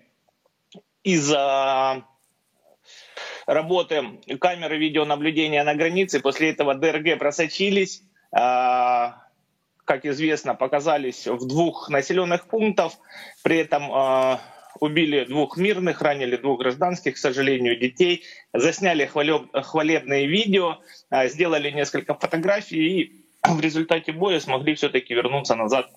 из 1.04 1.30
э, 1.30 2.02
работы 3.46 4.22
камеры 4.40 4.78
видеонаблюдения 4.78 5.62
на 5.66 5.76
границе, 5.76 6.22
после 6.22 6.52
этого 6.52 6.74
ДРГ 6.74 7.20
просочились, 7.20 8.02
э, 8.32 8.38
как 8.40 10.06
известно, 10.06 10.56
показались 10.56 11.28
в 11.28 11.46
двух 11.46 11.90
населенных 11.90 12.48
пунктах, 12.48 12.94
при 13.44 13.58
этом 13.58 13.92
убили 14.80 15.26
двух 15.26 15.58
мирных, 15.58 16.02
ранили 16.02 16.36
двух 16.36 16.60
гражданских, 16.60 17.16
к 17.16 17.18
сожалению, 17.18 17.78
детей, 17.78 18.24
засняли 18.54 19.06
хвалеб, 19.06 19.50
хвалебные 19.54 20.28
видео, 20.28 20.78
а, 21.10 21.28
сделали 21.28 21.72
несколько 21.72 22.14
фотографий 22.14 23.02
и 23.02 23.26
в 23.44 23.60
результате 23.60 24.12
боя 24.12 24.40
смогли 24.40 24.76
все-таки 24.76 25.14
вернуться 25.14 25.56
назад 25.56 25.90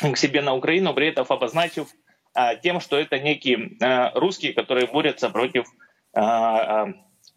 к 0.00 0.16
себе 0.16 0.42
на 0.42 0.54
Украину, 0.54 0.94
при 0.94 1.08
этом 1.08 1.26
обозначив 1.28 1.88
а, 2.34 2.54
тем, 2.56 2.80
что 2.80 2.98
это 2.98 3.18
некие 3.18 3.76
а, 3.82 4.12
русские, 4.18 4.52
которые 4.52 4.86
борются 4.86 5.30
против 5.30 5.66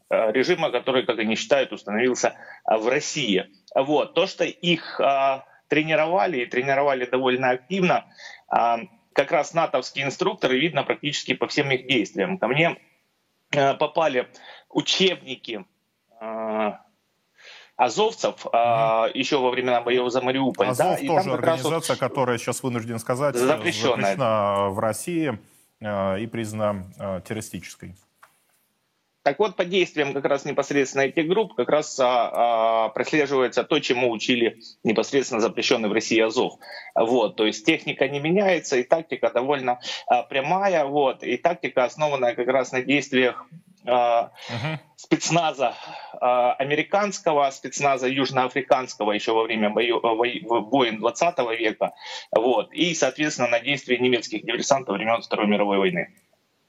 режима, 0.10 0.72
который, 0.72 1.06
как 1.06 1.20
они 1.20 1.36
считают, 1.36 1.72
установился 1.72 2.34
в 2.66 2.88
России. 2.88 3.46
Вот. 3.76 4.16
То, 4.16 4.26
что 4.26 4.46
их 4.46 5.00
тренировали 5.68 6.40
и 6.40 6.46
тренировали 6.48 7.06
довольно 7.06 7.52
активно, 7.52 8.06
как 9.14 9.32
раз 9.32 9.54
натовские 9.54 10.06
инструкторы 10.06 10.60
видно 10.60 10.84
практически 10.84 11.34
по 11.34 11.48
всем 11.48 11.72
их 11.72 11.88
действиям. 11.88 12.38
Ко 12.38 12.48
мне 12.48 12.78
э, 13.52 13.74
попали 13.76 14.28
учебники 14.70 15.66
э, 16.20 16.72
азовцев 17.76 18.46
mm-hmm. 18.46 19.12
еще 19.14 19.40
во 19.40 19.52
времена 19.52 19.82
боев 19.82 20.12
за 20.12 20.22
Мариуполь. 20.22 20.68
Азов 20.68 21.00
да, 21.00 21.08
тоже 21.08 21.34
организация, 21.34 21.96
вот... 21.96 22.00
которая 22.00 22.38
сейчас 22.38 22.64
вынужден 22.64 23.00
сказать 23.00 23.36
запрещена 23.36 24.70
в 24.70 24.80
России 24.80 25.40
э, 25.80 26.20
и 26.20 26.28
признана 26.28 27.22
террористической. 27.26 27.96
Так 29.24 29.40
вот, 29.40 29.56
по 29.56 29.64
действиям 29.64 30.14
как 30.14 30.26
раз 30.26 30.44
непосредственно 30.44 31.04
этих 31.04 31.28
групп 31.28 31.56
как 31.56 31.70
раз 31.70 31.98
а, 32.00 32.88
а, 32.88 32.90
прослеживается 32.90 33.64
то, 33.64 33.80
чему 33.80 34.12
учили 34.12 34.60
непосредственно 34.84 35.40
запрещенный 35.40 35.88
в 35.88 35.94
России 35.94 36.20
Азов. 36.20 36.60
Вот, 36.94 37.38
то 37.38 37.46
есть 37.46 37.66
техника 37.66 38.08
не 38.10 38.20
меняется, 38.20 38.76
и 38.76 38.84
тактика 38.84 39.32
довольно 39.34 39.80
а, 40.08 40.24
прямая, 40.24 40.84
вот, 40.84 41.24
и 41.24 41.38
тактика 41.38 41.86
основанная 41.86 42.36
как 42.36 42.48
раз 42.48 42.72
на 42.72 42.82
действиях 42.82 43.48
Uh 43.86 44.30
-huh. 44.48 44.80
спецназа 44.96 45.74
uh, 46.14 46.54
американского, 46.54 47.50
спецназа 47.52 48.08
южноафриканского 48.08 49.12
еще 49.12 49.34
во 49.34 49.44
время 49.44 49.72
бою, 49.72 50.00
войн 50.02 51.00
20 51.00 51.38
века, 51.60 51.92
вот, 52.34 52.72
и, 52.72 52.96
соответственно, 52.96 53.50
на 53.50 53.60
действия 53.60 53.98
немецких 53.98 54.46
диверсантов 54.46 54.96
времен 54.96 55.22
Второй 55.22 55.48
мировой 55.48 55.80
войны. 55.80 56.14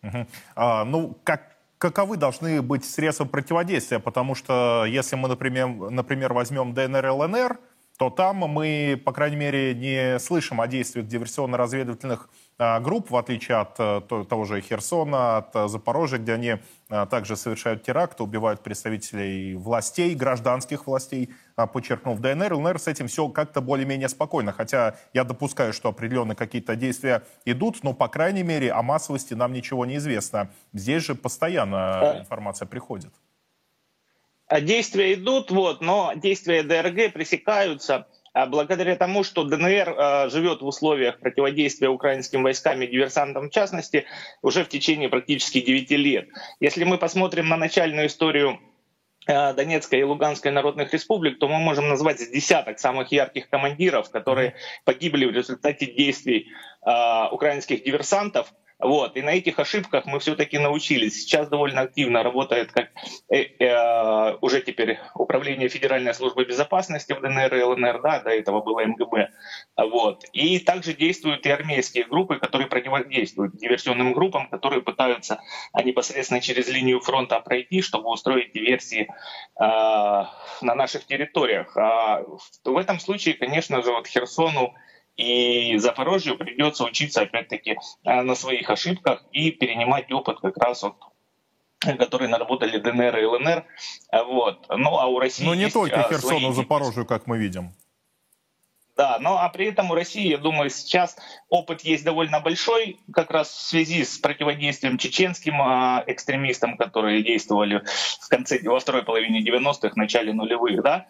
Uh 0.03 0.13
-huh. 0.13 0.27
а, 0.57 0.85
ну, 0.85 1.17
как 1.23 1.54
каковы 1.85 2.17
должны 2.17 2.63
быть 2.63 2.83
средства 2.87 3.27
противодействия, 3.27 3.99
потому 3.99 4.35
что 4.35 4.87
если 4.89 5.17
мы, 5.17 5.29
например, 5.29 5.69
например 5.91 6.33
возьмем 6.33 6.73
ДНР, 6.73 7.11
ЛНР, 7.11 7.59
то 7.99 8.09
там 8.09 8.37
мы, 8.37 8.99
по 9.05 9.13
крайней 9.13 9.37
мере, 9.37 9.75
не 9.75 10.19
слышим 10.19 10.63
о 10.63 10.67
действиях 10.67 11.07
диверсионно-разведывательных 11.07 12.31
групп, 12.59 13.11
в 13.11 13.17
отличие 13.17 13.57
от 13.57 13.75
э, 13.79 14.01
того 14.29 14.45
же 14.45 14.61
Херсона, 14.61 15.39
от 15.39 15.57
э, 15.57 15.69
Запорожья, 15.69 16.19
где 16.19 16.35
они 16.35 16.57
а, 16.89 17.07
также 17.07 17.37
совершают 17.37 17.83
теракты, 17.83 18.23
убивают 18.23 18.63
представителей 18.63 19.57
властей, 19.57 20.15
гражданских 20.15 20.87
властей, 20.87 21.31
а, 21.57 21.67
подчеркнув 21.67 22.21
ДНР. 22.21 22.55
ЛНР 22.55 22.79
с 22.79 22.87
этим 22.87 23.09
все 23.09 23.29
как-то 23.29 23.61
более-менее 23.61 24.09
спокойно, 24.09 24.53
хотя 24.53 24.97
я 25.13 25.25
допускаю, 25.25 25.73
что 25.73 25.89
определенно 25.89 26.37
какие-то 26.37 26.77
действия 26.77 27.25
идут, 27.45 27.83
но, 27.83 27.93
по 27.93 28.07
крайней 28.07 28.45
мере, 28.45 28.71
о 28.71 28.83
массовости 28.83 29.35
нам 29.35 29.53
ничего 29.53 29.87
не 29.87 29.97
известно. 29.97 30.51
Здесь 30.73 31.03
же 31.03 31.15
постоянно 31.17 32.19
информация 32.21 32.67
приходит. 32.67 33.13
Действия 34.61 35.15
идут, 35.15 35.51
вот, 35.51 35.81
но 35.81 36.13
действия 36.15 36.63
ДРГ 36.63 37.13
пресекаются– 37.13 38.07
а 38.14 38.14
благодаря 38.35 38.97
тому, 38.97 39.23
что 39.23 39.45
ДНР 39.45 39.89
э, 39.89 40.29
живет 40.29 40.61
в 40.61 40.67
условиях 40.67 41.21
противодействия 41.21 41.89
украинским 41.89 42.43
войскам 42.43 42.83
и 42.83 42.87
диверсантам 42.87 43.49
в 43.49 43.53
частности 43.53 44.07
уже 44.43 44.65
в 44.65 44.69
течение 44.69 45.09
практически 45.09 45.61
9 45.61 45.91
лет. 45.93 46.29
Если 46.61 46.85
мы 46.85 46.99
посмотрим 46.99 47.49
на 47.49 47.57
начальную 47.57 48.09
историю 48.09 48.59
э, 49.27 49.55
Донецкой 49.55 50.01
и 50.01 50.03
Луганской 50.03 50.51
народных 50.51 50.93
республик, 50.93 51.39
то 51.39 51.49
мы 51.49 51.59
можем 51.59 51.89
назвать 51.89 52.19
десяток 52.33 52.81
самых 52.81 53.13
ярких 53.13 53.49
командиров, 53.49 54.11
которые 54.11 54.55
погибли 54.85 55.27
в 55.27 55.31
результате 55.31 55.87
действий 55.87 56.49
э, 56.85 57.29
украинских 57.31 57.85
диверсантов 57.85 58.53
Вот. 58.81 59.17
И 59.17 59.23
на 59.23 59.31
этих 59.31 59.61
ошибках 59.61 60.05
мы 60.07 60.19
все-таки 60.19 60.59
научились. 60.59 61.23
Сейчас 61.23 61.49
довольно 61.49 61.83
активно 61.83 62.23
работает 62.23 62.73
как 62.73 62.89
э, 63.31 63.45
э, 63.61 63.94
уже 64.41 64.61
теперь 64.61 64.99
Управление 65.15 65.69
Федеральной 65.69 66.15
службы 66.15 66.45
безопасности 66.45 67.13
в 67.13 67.21
ДНР 67.21 67.55
и 67.55 67.63
ЛНР, 67.63 68.01
да, 68.03 68.21
до 68.21 68.31
этого 68.31 68.61
было 68.61 68.85
МГБ. 68.85 69.31
Вот. 69.77 70.25
И 70.33 70.59
также 70.59 70.95
действуют 70.95 71.47
и 71.47 71.51
армейские 71.51 72.05
группы, 72.05 72.39
которые 72.39 72.69
противодействуют 72.69 73.57
диверсионным 73.57 74.13
группам, 74.13 74.49
которые 74.49 74.83
пытаются 74.83 75.41
а 75.73 75.83
непосредственно 75.83 76.41
через 76.41 76.69
линию 76.69 77.01
фронта 77.01 77.41
пройти, 77.41 77.83
чтобы 77.83 78.11
устроить 78.11 78.53
диверсии 78.53 79.09
э, 79.09 79.65
на 79.65 80.75
наших 80.75 81.07
территориях. 81.07 81.77
А 81.77 82.23
в 82.65 82.77
этом 82.77 83.01
случае, 83.01 83.35
конечно 83.35 83.83
же, 83.83 83.91
вот 83.91 84.07
Херсону 84.07 84.75
и 85.17 85.77
Запорожью 85.79 86.37
придется 86.37 86.85
учиться, 86.85 87.23
опять-таки, 87.23 87.77
э, 88.05 88.23
на 88.23 88.35
своих 88.35 88.71
ошибках 88.71 89.25
и 89.33 89.51
перенимать 89.51 90.11
опыт 90.13 90.41
как 90.41 90.57
раз 90.57 90.83
вот 90.83 90.97
которые 91.99 92.29
наработали 92.29 92.79
ДНР 92.79 93.19
и 93.19 93.25
ЛНР. 93.25 93.65
Вот. 94.27 94.67
Ну, 94.69 94.99
а 94.99 95.07
у 95.07 95.19
России 95.19 95.45
Но 95.45 95.55
не 95.55 95.71
только 95.71 96.05
а, 96.05 96.09
Херсону. 96.09 96.53
Запорожью, 96.53 97.07
как 97.07 97.27
мы 97.27 97.39
видим. 97.39 97.73
Да, 98.97 99.19
но 99.21 99.39
а 99.39 99.49
при 99.49 99.67
этом 99.67 99.91
у 99.91 99.95
России, 99.95 100.29
я 100.29 100.39
думаю, 100.39 100.71
сейчас 100.71 101.17
опыт 101.49 101.81
есть 101.81 102.05
довольно 102.05 102.39
большой, 102.39 103.01
как 103.13 103.33
раз 103.33 103.49
в 103.49 103.61
связи 103.61 104.05
с 104.05 104.19
противодействием 104.19 104.99
чеченским 104.99 105.61
а, 105.61 106.05
экстремистам, 106.07 106.77
которые 106.77 107.25
действовали 107.25 107.83
в 108.21 108.29
конце, 108.29 108.61
во 108.63 108.79
второй 108.79 109.03
половине 109.03 109.43
90-х, 109.43 109.93
начале 109.97 110.33
нулевых, 110.33 110.81
да, 110.83 111.07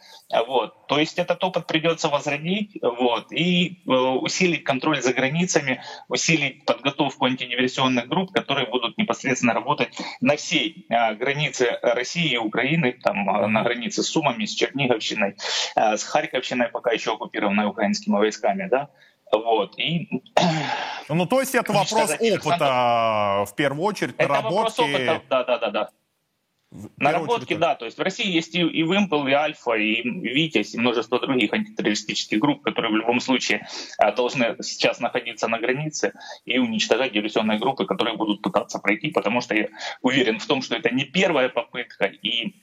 вот. 0.46 0.86
То 0.86 0.98
есть 0.98 1.18
этот 1.18 1.44
опыт 1.44 1.66
придется 1.66 2.08
возродить, 2.08 2.78
вот, 2.80 3.30
и 3.30 3.82
э, 3.86 3.90
усилить 3.90 4.64
контроль 4.64 5.02
за 5.02 5.12
границами, 5.12 5.82
усилить 6.08 6.64
подготовку 6.64 7.26
антидиверсионных 7.26 8.08
групп, 8.08 8.32
которые 8.32 8.66
будут 8.66 8.96
непосредственно 8.96 9.52
работать 9.52 9.94
на 10.22 10.36
всей 10.36 10.86
а, 10.88 11.12
границе 11.14 11.78
России 11.82 12.32
и 12.32 12.38
Украины, 12.38 12.92
там, 12.92 13.28
а, 13.28 13.46
на 13.46 13.62
границе 13.62 14.02
с 14.02 14.08
Сумами, 14.08 14.46
с 14.46 14.54
Черниговщиной, 14.54 15.36
с 15.76 16.02
Харьковщиной, 16.02 16.68
пока 16.68 16.92
еще 16.92 17.12
оккупированной 17.12 17.73
украинскими 17.74 18.16
войсками, 18.16 18.68
да, 18.68 18.88
вот. 19.32 19.78
И, 19.78 20.08
ну, 21.08 21.26
то 21.26 21.40
есть 21.40 21.54
это 21.54 21.72
вопрос 21.72 22.10
опыта, 22.10 23.44
в 23.46 23.54
первую 23.54 23.84
очередь, 23.84 24.14
это 24.16 24.28
наработки. 24.28 24.54
Вопрос 24.54 24.78
опыта, 24.78 25.22
да, 25.28 25.44
да, 25.44 25.58
да, 25.58 25.70
да. 25.70 25.90
Наработки, 26.96 27.44
очередь, 27.44 27.60
да. 27.60 27.74
То 27.76 27.84
есть 27.84 27.98
в 27.98 28.02
России 28.02 28.28
есть 28.28 28.54
и, 28.54 28.60
и 28.60 28.82
Вымпел, 28.82 29.26
и 29.28 29.32
Альфа, 29.32 29.74
и 29.74 30.02
Витязь, 30.02 30.74
и 30.74 30.78
множество 30.78 31.20
других 31.20 31.52
антитеррористических 31.52 32.40
групп, 32.40 32.62
которые 32.62 32.92
в 32.92 32.96
любом 32.96 33.20
случае 33.20 33.66
а, 33.98 34.10
должны 34.10 34.56
сейчас 34.60 34.98
находиться 34.98 35.46
на 35.46 35.58
границе 35.58 36.14
и 36.44 36.58
уничтожать 36.58 37.12
диверсионные 37.12 37.58
группы, 37.60 37.86
которые 37.86 38.16
будут 38.16 38.42
пытаться 38.42 38.80
пройти, 38.80 39.10
потому 39.10 39.40
что 39.40 39.54
я 39.54 39.68
уверен 40.02 40.40
в 40.40 40.46
том, 40.46 40.62
что 40.62 40.74
это 40.74 40.90
не 40.90 41.04
первая 41.04 41.48
попытка 41.48 42.06
и 42.06 42.56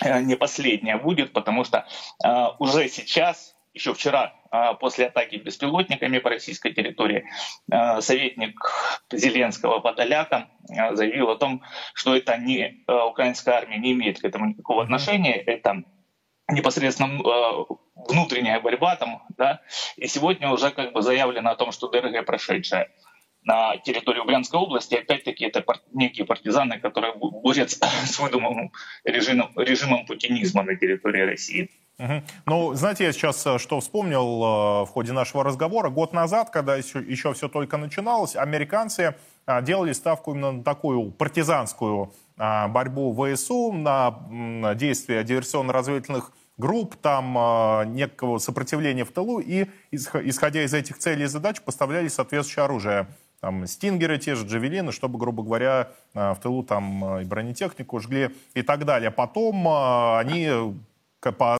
а, 0.00 0.20
не 0.20 0.36
последняя 0.36 0.96
будет, 0.96 1.34
потому 1.34 1.64
что 1.64 1.86
а, 2.24 2.56
уже 2.58 2.88
сейчас 2.88 3.54
еще 3.74 3.92
вчера 3.92 4.32
после 4.80 5.06
атаки 5.06 5.36
беспилотниками 5.36 6.18
по 6.18 6.30
российской 6.30 6.72
территории 6.72 7.24
а, 7.70 8.00
советник 8.02 8.60
Зеленского 9.10 9.80
Подоляка 9.80 10.50
а, 10.76 10.94
заявил 10.94 11.30
о 11.30 11.36
том, 11.36 11.62
что 11.94 12.14
это 12.14 12.36
не 12.36 12.84
украинская 12.86 13.56
армия 13.56 13.78
не 13.78 13.92
имеет 13.92 14.20
к 14.20 14.24
этому 14.24 14.46
никакого 14.46 14.82
отношения, 14.82 15.36
это 15.36 15.84
непосредственно 16.48 17.18
внутренняя 17.94 18.60
борьба 18.60 18.96
там, 18.96 19.22
да, 19.38 19.62
и 19.96 20.06
сегодня 20.06 20.50
уже 20.50 20.70
как 20.70 20.92
бы 20.92 21.00
заявлено 21.00 21.50
о 21.50 21.56
том, 21.56 21.72
что 21.72 21.88
ДРГ 21.88 22.26
прошедшая 22.26 22.90
на 23.44 23.76
территории 23.78 24.24
Брянской 24.24 24.60
области, 24.60 24.94
опять-таки 24.94 25.44
это 25.44 25.64
некие 25.92 26.26
партизаны, 26.26 26.78
которые 26.78 27.14
борются 27.14 27.86
с 28.06 28.18
выдуманным 28.18 28.72
режимом, 29.04 29.52
режимом 29.56 30.06
путинизма 30.06 30.62
на 30.62 30.76
территории 30.76 31.22
России. 31.22 31.70
Угу. 31.98 32.22
Ну, 32.46 32.74
знаете, 32.74 33.04
я 33.04 33.12
сейчас 33.12 33.46
э, 33.46 33.58
что 33.58 33.80
вспомнил 33.80 34.22
э, 34.22 34.84
в 34.86 34.88
ходе 34.88 35.12
нашего 35.12 35.44
разговора. 35.44 35.90
Год 35.90 36.12
назад, 36.12 36.50
когда 36.50 36.74
еще, 36.76 37.00
еще 37.00 37.32
все 37.34 37.48
только 37.48 37.76
начиналось, 37.76 38.34
американцы 38.34 39.14
э, 39.46 39.62
делали 39.62 39.92
ставку 39.92 40.32
именно 40.32 40.52
на 40.52 40.64
такую 40.64 41.10
партизанскую 41.10 42.12
борьбу 42.36 43.14
ВСУ, 43.14 43.72
на 43.72 44.74
действия 44.74 45.22
диверсионно-разведывательных 45.22 46.32
групп, 46.56 46.96
там 46.96 47.94
некого 47.94 48.38
сопротивления 48.38 49.04
в 49.04 49.12
тылу, 49.12 49.38
и, 49.38 49.66
исходя 49.92 50.64
из 50.64 50.74
этих 50.74 50.98
целей 50.98 51.24
и 51.24 51.26
задач, 51.26 51.60
поставляли 51.60 52.08
соответствующее 52.08 52.64
оружие. 52.64 53.06
Там 53.40 53.66
стингеры, 53.66 54.18
те 54.18 54.34
же 54.34 54.46
джавелины, 54.46 54.90
чтобы, 54.92 55.18
грубо 55.18 55.44
говоря, 55.44 55.90
в 56.14 56.38
тылу 56.42 56.64
там 56.64 57.20
и 57.20 57.24
бронетехнику 57.24 58.00
жгли 58.00 58.34
и 58.54 58.62
так 58.62 58.86
далее. 58.86 59.10
Потом 59.12 59.68
они 59.68 60.74
по 61.20 61.50